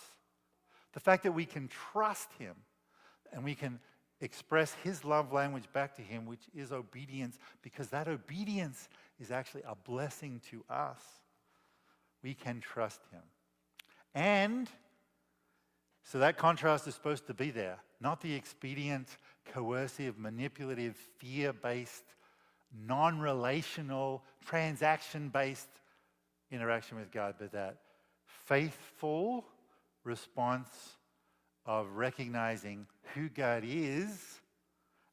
the 0.97 1.01
fact 1.01 1.21
that 1.21 1.31
we 1.31 1.45
can 1.45 1.67
trust 1.67 2.27
Him 2.39 2.55
and 3.31 3.43
we 3.43 3.53
can 3.53 3.79
express 4.19 4.73
His 4.83 5.05
love 5.05 5.31
language 5.31 5.65
back 5.71 5.95
to 5.97 6.01
Him, 6.01 6.25
which 6.25 6.41
is 6.55 6.71
obedience, 6.71 7.37
because 7.61 7.89
that 7.89 8.07
obedience 8.07 8.89
is 9.19 9.29
actually 9.29 9.61
a 9.67 9.75
blessing 9.75 10.41
to 10.49 10.63
us. 10.73 10.99
We 12.23 12.33
can 12.33 12.61
trust 12.61 12.99
Him. 13.11 13.21
And 14.15 14.67
so 16.03 16.17
that 16.17 16.35
contrast 16.35 16.87
is 16.87 16.95
supposed 16.95 17.27
to 17.27 17.33
be 17.35 17.51
there, 17.51 17.77
not 18.01 18.19
the 18.19 18.33
expedient, 18.33 19.17
coercive, 19.53 20.17
manipulative, 20.17 20.95
fear 21.19 21.53
based, 21.53 22.05
non 22.87 23.19
relational, 23.19 24.23
transaction 24.43 25.29
based 25.29 25.69
interaction 26.49 26.97
with 26.97 27.11
God, 27.11 27.35
but 27.37 27.51
that 27.51 27.77
faithful, 28.47 29.45
response 30.07 30.69
of 31.65 31.87
recognizing 31.95 32.87
who 33.13 33.29
God 33.29 33.63
is 33.65 34.39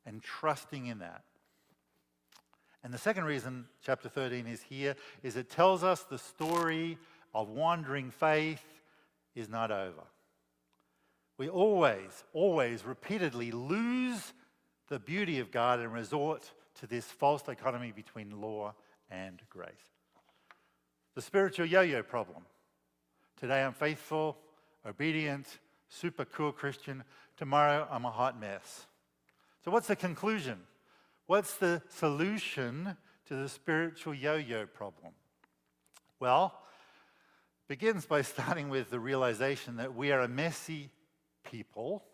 and 0.06 0.22
trusting 0.22 0.86
in 0.86 1.00
that. 1.00 1.24
And 2.82 2.92
the 2.92 2.98
second 2.98 3.24
reason 3.24 3.66
chapter 3.82 4.08
13 4.08 4.46
is 4.46 4.62
here 4.62 4.94
is 5.22 5.36
it 5.36 5.50
tells 5.50 5.82
us 5.82 6.04
the 6.04 6.18
story 6.18 6.98
of 7.34 7.48
wandering 7.48 8.10
faith 8.10 8.64
is 9.34 9.48
not 9.48 9.70
over. 9.70 10.04
We 11.36 11.48
always, 11.48 12.24
always, 12.32 12.84
repeatedly 12.84 13.50
lose 13.50 14.32
the 14.88 15.00
beauty 15.00 15.40
of 15.40 15.50
God 15.50 15.80
and 15.80 15.92
resort 15.92 16.52
to 16.80 16.86
this 16.86 17.06
false 17.06 17.42
dichotomy 17.42 17.90
between 17.90 18.40
law 18.40 18.74
and 19.10 19.40
grace. 19.48 19.72
The 21.14 21.22
spiritual 21.22 21.66
yo 21.66 21.80
yo 21.80 22.02
problem. 22.02 22.44
Today 23.40 23.64
I'm 23.64 23.72
faithful, 23.72 24.36
obedient, 24.86 25.46
super 25.88 26.24
cool 26.24 26.52
Christian. 26.52 27.04
Tomorrow, 27.36 27.88
I'm 27.90 28.04
a 28.04 28.10
hot 28.10 28.38
mess. 28.38 28.86
So, 29.64 29.70
what's 29.70 29.86
the 29.86 29.96
conclusion? 29.96 30.60
What's 31.26 31.54
the 31.54 31.82
solution 31.88 32.96
to 33.26 33.34
the 33.34 33.48
spiritual 33.48 34.14
yo 34.14 34.34
yo 34.34 34.66
problem? 34.66 35.12
Well, 36.20 36.54
begins 37.68 38.04
by 38.06 38.22
starting 38.22 38.68
with 38.68 38.90
the 38.90 39.00
realization 39.00 39.76
that 39.76 39.94
we 39.94 40.12
are 40.12 40.20
a 40.20 40.28
messy, 40.28 40.90
people, 41.44 42.04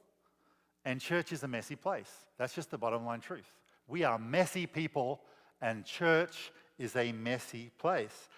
and 0.84 1.00
church 1.00 1.32
is 1.32 1.42
a 1.42 1.48
messy 1.48 1.76
place. 1.76 2.10
That's 2.38 2.54
just 2.54 2.70
the 2.70 2.78
bottom 2.78 3.04
line 3.04 3.20
truth. 3.20 3.52
We 3.86 4.04
are 4.04 4.18
messy 4.18 4.66
people, 4.66 5.20
and 5.60 5.84
church 5.84 6.52
is 6.78 6.96
a 6.96 7.12
messy 7.12 7.70
place. 7.78 8.28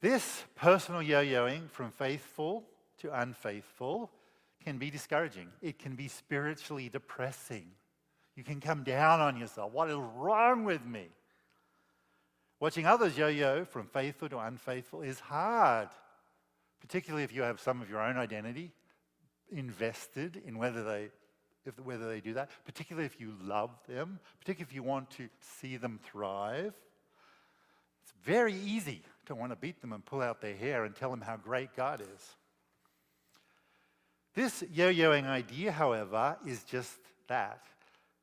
This 0.00 0.44
personal 0.54 1.02
yo 1.02 1.22
yoing 1.22 1.70
from 1.70 1.90
faithful 1.90 2.64
to 2.98 3.20
unfaithful 3.20 4.10
can 4.64 4.78
be 4.78 4.90
discouraging. 4.90 5.48
It 5.62 5.78
can 5.78 5.94
be 5.94 6.08
spiritually 6.08 6.88
depressing. 6.88 7.66
You 8.34 8.44
can 8.44 8.60
come 8.60 8.82
down 8.84 9.20
on 9.20 9.36
yourself. 9.36 9.72
What 9.72 9.88
is 9.88 9.96
wrong 9.96 10.64
with 10.64 10.84
me? 10.84 11.08
Watching 12.58 12.86
others 12.86 13.16
yo 13.16 13.28
yo 13.28 13.64
from 13.64 13.86
faithful 13.86 14.28
to 14.30 14.38
unfaithful 14.38 15.02
is 15.02 15.20
hard, 15.20 15.88
particularly 16.80 17.22
if 17.24 17.32
you 17.32 17.42
have 17.42 17.60
some 17.60 17.82
of 17.82 17.90
your 17.90 18.00
own 18.00 18.16
identity 18.16 18.72
invested 19.52 20.42
in 20.44 20.58
whether 20.58 20.82
they, 20.82 21.10
if, 21.64 21.78
whether 21.80 22.08
they 22.08 22.20
do 22.20 22.34
that, 22.34 22.50
particularly 22.64 23.06
if 23.06 23.20
you 23.20 23.34
love 23.42 23.70
them, 23.86 24.18
particularly 24.40 24.70
if 24.70 24.74
you 24.74 24.82
want 24.82 25.10
to 25.10 25.28
see 25.60 25.76
them 25.76 26.00
thrive. 26.02 26.74
It's 28.02 28.14
very 28.24 28.54
easy 28.54 29.02
to 29.26 29.34
want 29.34 29.52
to 29.52 29.56
beat 29.56 29.80
them 29.80 29.92
and 29.92 30.04
pull 30.04 30.22
out 30.22 30.40
their 30.40 30.56
hair 30.56 30.84
and 30.84 30.94
tell 30.94 31.10
them 31.10 31.20
how 31.20 31.36
great 31.36 31.76
God 31.76 32.00
is. 32.00 32.36
This 34.36 34.62
yo 34.70 34.92
yoing 34.92 35.26
idea, 35.26 35.72
however, 35.72 36.36
is 36.46 36.62
just 36.62 36.98
that 37.26 37.64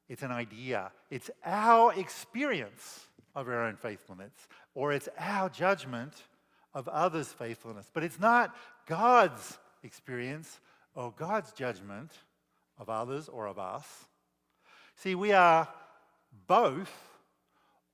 it's 0.07 0.21
an 0.21 0.31
idea, 0.31 0.91
it's 1.09 1.31
our 1.43 1.91
experience 1.99 3.07
of 3.33 3.47
our 3.47 3.63
own 3.63 3.77
faithfulness, 3.77 4.31
or 4.75 4.93
it's 4.93 5.09
our 5.17 5.49
judgment 5.49 6.13
of 6.75 6.87
others' 6.87 7.29
faithfulness. 7.29 7.89
But 7.91 8.03
it's 8.03 8.19
not 8.19 8.55
God's 8.85 9.57
experience 9.81 10.59
or 10.93 11.11
God's 11.17 11.51
judgment 11.51 12.11
of 12.77 12.91
others 12.91 13.27
or 13.27 13.47
of 13.47 13.57
us. 13.57 13.87
See, 14.97 15.15
we 15.15 15.31
are 15.31 15.67
both 16.45 16.93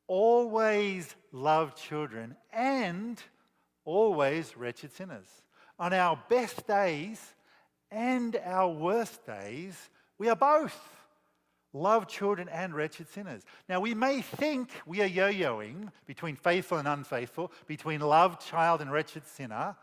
always 0.08 1.16
loved 1.32 1.78
children 1.78 2.36
and 2.52 3.18
always 3.86 4.58
wretched 4.58 4.92
sinners. 4.92 5.28
On 5.80 5.94
our 5.94 6.22
best 6.28 6.68
days 6.68 7.22
and 7.92 8.36
our 8.44 8.70
worst 8.70 9.26
days, 9.26 9.90
we 10.18 10.30
are 10.30 10.36
both 10.36 10.78
loved 11.74 12.10
children 12.10 12.50
and 12.50 12.74
wretched 12.74 13.08
sinners. 13.10 13.44
Now, 13.68 13.80
we 13.80 13.94
may 13.94 14.22
think 14.22 14.70
we 14.86 15.02
are 15.02 15.08
yo 15.08 15.32
yoing 15.32 15.92
between 16.06 16.36
faithful 16.36 16.78
and 16.78 16.88
unfaithful, 16.88 17.52
between 17.68 18.02
loved 18.02 18.42
child 18.46 18.82
and 18.82 18.92
wretched 18.92 19.26
sinner. 19.26 19.76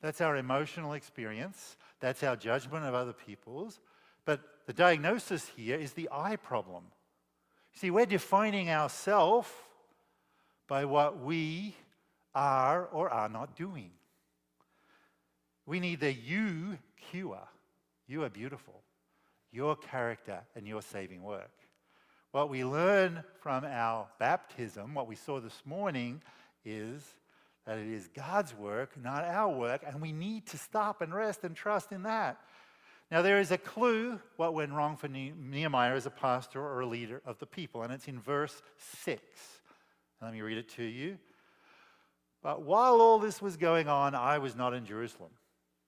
That's 0.00 0.20
our 0.20 0.36
emotional 0.36 0.94
experience, 0.94 1.76
that's 2.00 2.22
our 2.22 2.36
judgment 2.36 2.84
of 2.86 2.94
other 2.94 3.12
people's. 3.12 3.80
But 4.24 4.40
the 4.66 4.72
diagnosis 4.72 5.50
here 5.56 5.76
is 5.76 5.92
the 5.92 6.08
I 6.12 6.36
problem. 6.36 6.84
See, 7.74 7.90
we're 7.90 8.06
defining 8.06 8.70
ourselves 8.70 9.48
by 10.66 10.84
what 10.84 11.20
we 11.20 11.74
are 12.34 12.86
or 12.86 13.10
are 13.10 13.28
not 13.28 13.56
doing. 13.56 13.90
We 15.66 15.80
need 15.80 16.00
the 16.00 16.12
you 16.12 16.78
cure. 17.10 17.48
You 18.06 18.24
are 18.24 18.30
beautiful. 18.30 18.82
Your 19.52 19.76
character 19.76 20.40
and 20.54 20.66
your 20.66 20.82
saving 20.82 21.22
work. 21.22 21.50
What 22.32 22.48
we 22.48 22.64
learn 22.64 23.24
from 23.40 23.64
our 23.64 24.06
baptism, 24.18 24.94
what 24.94 25.08
we 25.08 25.16
saw 25.16 25.40
this 25.40 25.62
morning, 25.64 26.22
is 26.64 27.02
that 27.66 27.78
it 27.78 27.88
is 27.88 28.08
God's 28.14 28.54
work, 28.54 28.90
not 29.02 29.24
our 29.24 29.52
work, 29.52 29.82
and 29.86 30.00
we 30.00 30.12
need 30.12 30.46
to 30.46 30.58
stop 30.58 31.00
and 31.00 31.14
rest 31.14 31.42
and 31.42 31.56
trust 31.56 31.92
in 31.92 32.04
that. 32.04 32.38
Now, 33.10 33.22
there 33.22 33.40
is 33.40 33.50
a 33.50 33.58
clue 33.58 34.20
what 34.36 34.54
went 34.54 34.72
wrong 34.72 34.96
for 34.96 35.08
Nehemiah 35.08 35.94
as 35.94 36.06
a 36.06 36.10
pastor 36.10 36.60
or 36.60 36.80
a 36.80 36.86
leader 36.86 37.20
of 37.26 37.38
the 37.40 37.46
people, 37.46 37.82
and 37.82 37.92
it's 37.92 38.06
in 38.06 38.20
verse 38.20 38.62
6. 39.02 39.20
Let 40.22 40.32
me 40.32 40.42
read 40.42 40.58
it 40.58 40.68
to 40.76 40.84
you. 40.84 41.18
But 42.42 42.62
while 42.62 43.00
all 43.00 43.18
this 43.18 43.42
was 43.42 43.56
going 43.56 43.88
on, 43.88 44.14
I 44.14 44.38
was 44.38 44.54
not 44.54 44.74
in 44.74 44.86
Jerusalem. 44.86 45.30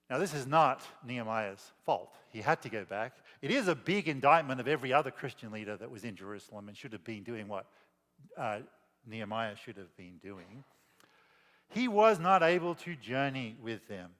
Now, 0.09 0.17
this 0.17 0.33
is 0.33 0.45
not 0.45 0.81
Nehemiah's 1.05 1.71
fault. 1.85 2.13
He 2.29 2.41
had 2.41 2.61
to 2.63 2.69
go 2.69 2.85
back. 2.85 3.13
It 3.41 3.51
is 3.51 3.67
a 3.67 3.75
big 3.75 4.07
indictment 4.07 4.59
of 4.59 4.67
every 4.67 4.93
other 4.93 5.11
Christian 5.11 5.51
leader 5.51 5.77
that 5.77 5.89
was 5.89 6.03
in 6.03 6.15
Jerusalem 6.15 6.67
and 6.67 6.77
should 6.77 6.93
have 6.93 7.03
been 7.03 7.23
doing 7.23 7.47
what 7.47 7.65
uh, 8.37 8.59
Nehemiah 9.07 9.55
should 9.55 9.77
have 9.77 9.95
been 9.97 10.17
doing. 10.21 10.63
He 11.69 11.87
was 11.87 12.19
not 12.19 12.43
able 12.43 12.75
to 12.75 12.95
journey 12.95 13.55
with 13.61 13.87
them 13.87 14.11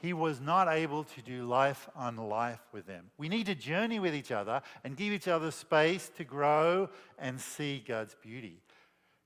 he 0.00 0.12
was 0.12 0.40
not 0.40 0.68
able 0.68 1.04
to 1.04 1.22
do 1.22 1.44
life 1.44 1.88
on 1.96 2.16
life 2.16 2.60
with 2.72 2.86
them. 2.86 3.10
We 3.18 3.28
need 3.28 3.46
to 3.46 3.54
journey 3.54 3.98
with 3.98 4.14
each 4.14 4.30
other 4.30 4.62
and 4.84 4.96
give 4.96 5.12
each 5.12 5.28
other 5.28 5.50
space 5.50 6.10
to 6.16 6.24
grow 6.24 6.88
and 7.18 7.40
see 7.40 7.82
God's 7.86 8.14
beauty. 8.14 8.62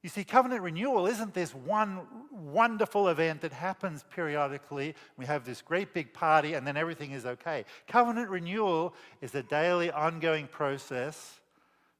You 0.03 0.09
see, 0.09 0.25
covenant 0.25 0.63
renewal 0.63 1.07
isn't 1.07 1.33
this 1.33 1.55
one 1.55 2.01
wonderful 2.33 3.09
event 3.09 3.41
that 3.43 3.53
happens 3.53 4.05
periodically. 4.11 4.97
We 5.17 5.27
have 5.27 5.45
this 5.45 5.63
great 5.63 5.95
big 5.95 6.13
party 6.13 6.55
and 6.55 6.67
then 6.67 6.77
everything 6.77 7.13
is 7.13 7.25
okay. 7.25 7.65
Covenant 7.87 8.29
renewal 8.29 8.95
is 9.21 9.35
a 9.37 9.45
daily, 9.45 9.93
ongoing 9.93 10.49
process 10.49 11.41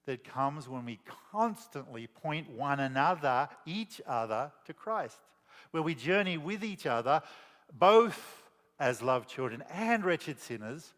that 0.07 0.25
comes 0.25 0.69
when 0.69 0.85
we 0.85 0.99
constantly 1.31 2.09
point 2.09 2.51
one 2.51 2.81
another, 2.81 3.49
each 3.67 4.01
other, 4.05 4.51
to 4.65 4.75
Christ, 4.75 5.21
where 5.71 5.83
we 5.83 5.95
journey 5.95 6.39
with 6.39 6.65
each 6.65 6.87
other, 6.87 7.23
both 7.79 8.43
as 8.81 9.01
loved 9.01 9.29
children 9.29 9.63
and 9.71 10.05
wretched 10.05 10.41
sinners, 10.41 10.93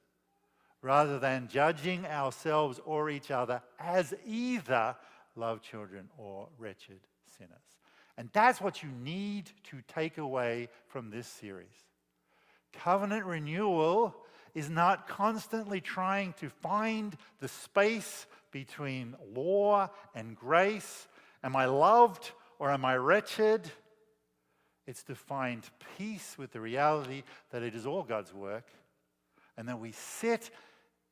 rather 0.80 1.18
than 1.18 1.48
judging 1.48 2.06
ourselves 2.06 2.80
or 2.86 3.10
each 3.10 3.30
other 3.30 3.62
as 3.78 4.14
either 4.26 4.96
loved 5.36 5.62
children 5.62 6.08
or 6.16 6.48
wretched 6.58 7.00
sinners. 7.38 7.52
And 8.16 8.30
that's 8.32 8.60
what 8.60 8.82
you 8.82 8.90
need 8.90 9.50
to 9.70 9.78
take 9.88 10.18
away 10.18 10.68
from 10.86 11.10
this 11.10 11.26
series. 11.26 11.74
Covenant 12.72 13.24
renewal 13.24 14.14
is 14.54 14.70
not 14.70 15.08
constantly 15.08 15.80
trying 15.80 16.32
to 16.34 16.48
find 16.48 17.16
the 17.40 17.48
space 17.48 18.26
between 18.52 19.16
law 19.34 19.90
and 20.14 20.36
grace. 20.36 21.08
Am 21.42 21.56
I 21.56 21.66
loved 21.66 22.30
or 22.58 22.70
am 22.70 22.84
I 22.84 22.96
wretched? 22.96 23.68
It's 24.86 25.02
to 25.04 25.14
find 25.14 25.68
peace 25.98 26.36
with 26.38 26.52
the 26.52 26.60
reality 26.60 27.24
that 27.50 27.62
it 27.62 27.74
is 27.74 27.86
all 27.86 28.02
God's 28.02 28.32
work, 28.32 28.66
and 29.56 29.68
that 29.68 29.80
we 29.80 29.92
sit 29.92 30.50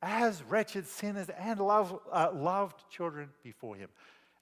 as 0.03 0.43
wretched 0.43 0.85
sinners 0.85 1.29
and 1.29 1.59
love, 1.59 1.97
uh, 2.11 2.29
loved 2.33 2.83
children 2.89 3.29
before 3.41 3.75
Him, 3.75 3.89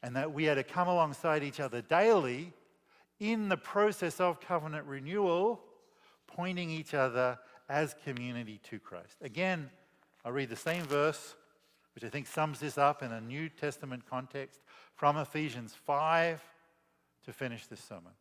and 0.01 0.15
that 0.15 0.33
we 0.33 0.49
are 0.49 0.55
to 0.55 0.63
come 0.63 0.87
alongside 0.87 1.43
each 1.43 1.59
other 1.59 1.81
daily 1.81 2.51
in 3.19 3.49
the 3.49 3.57
process 3.57 4.19
of 4.19 4.41
covenant 4.41 4.85
renewal, 4.87 5.61
pointing 6.25 6.71
each 6.71 6.95
other 6.95 7.37
as 7.69 7.95
community 8.03 8.59
to 8.63 8.79
Christ. 8.79 9.17
Again, 9.21 9.69
I'll 10.25 10.31
read 10.31 10.49
the 10.49 10.55
same 10.55 10.83
verse, 10.83 11.35
which 11.93 12.03
I 12.03 12.09
think 12.09 12.25
sums 12.25 12.59
this 12.59 12.77
up 12.77 13.03
in 13.03 13.11
a 13.11 13.21
New 13.21 13.47
Testament 13.47 14.03
context 14.09 14.59
from 14.95 15.17
Ephesians 15.17 15.75
5 15.85 16.41
to 17.25 17.33
finish 17.33 17.67
this 17.67 17.83
sermon 17.83 18.13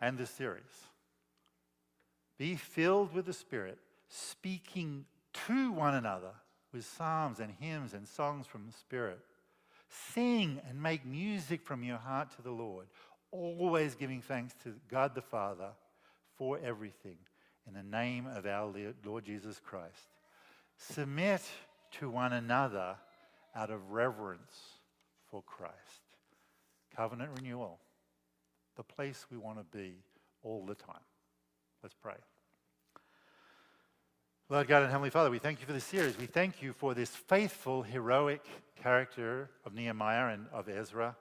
and 0.00 0.18
this 0.18 0.30
series. 0.30 0.62
Be 2.38 2.56
filled 2.56 3.14
with 3.14 3.26
the 3.26 3.32
Spirit, 3.32 3.78
speaking 4.12 5.06
to 5.46 5.72
one 5.72 5.94
another 5.94 6.32
with 6.72 6.84
psalms 6.84 7.40
and 7.40 7.52
hymns 7.58 7.94
and 7.94 8.06
songs 8.06 8.46
from 8.46 8.66
the 8.66 8.72
Spirit. 8.72 9.20
Sing 9.88 10.60
and 10.68 10.82
make 10.82 11.04
music 11.04 11.62
from 11.62 11.82
your 11.82 11.98
heart 11.98 12.30
to 12.36 12.42
the 12.42 12.50
Lord, 12.50 12.86
always 13.30 13.94
giving 13.94 14.22
thanks 14.22 14.54
to 14.64 14.74
God 14.90 15.14
the 15.14 15.22
Father 15.22 15.70
for 16.36 16.58
everything 16.62 17.16
in 17.66 17.74
the 17.74 17.82
name 17.82 18.26
of 18.26 18.46
our 18.46 18.72
Lord 19.04 19.24
Jesus 19.24 19.60
Christ. 19.64 20.08
Submit 20.76 21.42
to 21.98 22.10
one 22.10 22.32
another 22.32 22.96
out 23.54 23.70
of 23.70 23.90
reverence 23.90 24.78
for 25.30 25.42
Christ. 25.42 25.74
Covenant 26.94 27.30
renewal 27.36 27.78
the 28.76 28.82
place 28.82 29.26
we 29.30 29.36
want 29.36 29.58
to 29.58 29.76
be 29.76 29.96
all 30.42 30.64
the 30.64 30.74
time. 30.74 30.96
Let's 31.82 31.94
pray. 31.94 32.16
Lord 34.52 34.68
God 34.68 34.82
and 34.82 34.90
Heavenly 34.90 35.08
Father, 35.08 35.30
we 35.30 35.38
thank 35.38 35.60
you 35.60 35.66
for 35.66 35.72
this 35.72 35.82
series. 35.82 36.18
We 36.18 36.26
thank 36.26 36.60
you 36.60 36.74
for 36.74 36.92
this 36.92 37.08
faithful, 37.08 37.82
heroic 37.82 38.44
character 38.82 39.48
of 39.64 39.72
Nehemiah 39.72 40.34
and 40.34 40.44
of 40.52 40.68
Ezra. 40.68 41.16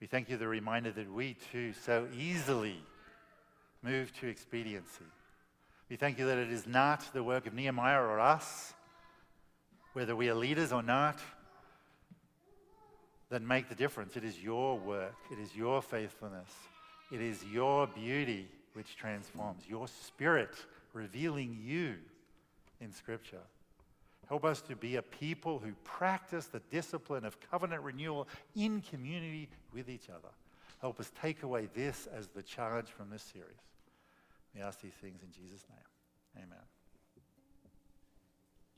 We 0.00 0.06
thank 0.06 0.28
you 0.30 0.36
the 0.36 0.46
reminder 0.46 0.92
that 0.92 1.12
we 1.12 1.36
too 1.50 1.72
so 1.72 2.06
easily 2.16 2.76
move 3.82 4.16
to 4.20 4.28
expediency. 4.28 5.06
We 5.90 5.96
thank 5.96 6.20
you 6.20 6.26
that 6.26 6.38
it 6.38 6.52
is 6.52 6.68
not 6.68 7.12
the 7.12 7.24
work 7.24 7.48
of 7.48 7.52
Nehemiah 7.52 8.00
or 8.00 8.20
us, 8.20 8.74
whether 9.94 10.14
we 10.14 10.28
are 10.28 10.34
leaders 10.36 10.72
or 10.72 10.84
not, 10.84 11.18
that 13.28 13.42
make 13.42 13.68
the 13.68 13.74
difference. 13.74 14.16
It 14.16 14.22
is 14.22 14.40
your 14.40 14.78
work, 14.78 15.16
it 15.32 15.40
is 15.40 15.56
your 15.56 15.82
faithfulness, 15.82 16.52
it 17.10 17.20
is 17.20 17.44
your 17.44 17.88
beauty 17.88 18.46
which 18.74 18.96
transforms. 18.96 19.64
Your 19.68 19.88
spirit 19.88 20.54
revealing 20.92 21.58
you 21.60 21.96
in 22.80 22.92
Scripture. 22.92 23.42
Help 24.28 24.44
us 24.44 24.60
to 24.62 24.74
be 24.74 24.96
a 24.96 25.02
people 25.02 25.58
who 25.58 25.72
practice 25.84 26.46
the 26.46 26.60
discipline 26.70 27.24
of 27.24 27.38
covenant 27.50 27.82
renewal 27.82 28.26
in 28.56 28.80
community 28.80 29.48
with 29.72 29.88
each 29.88 30.08
other. 30.10 30.28
Help 30.80 30.98
us 30.98 31.12
take 31.20 31.42
away 31.42 31.68
this 31.74 32.08
as 32.12 32.28
the 32.28 32.42
charge 32.42 32.88
from 32.90 33.08
this 33.08 33.22
series. 33.22 33.56
We 34.54 34.60
ask 34.60 34.80
these 34.80 34.94
things 35.00 35.20
in 35.22 35.30
Jesus' 35.30 35.64
name. 35.68 36.44
Amen. 36.44 36.75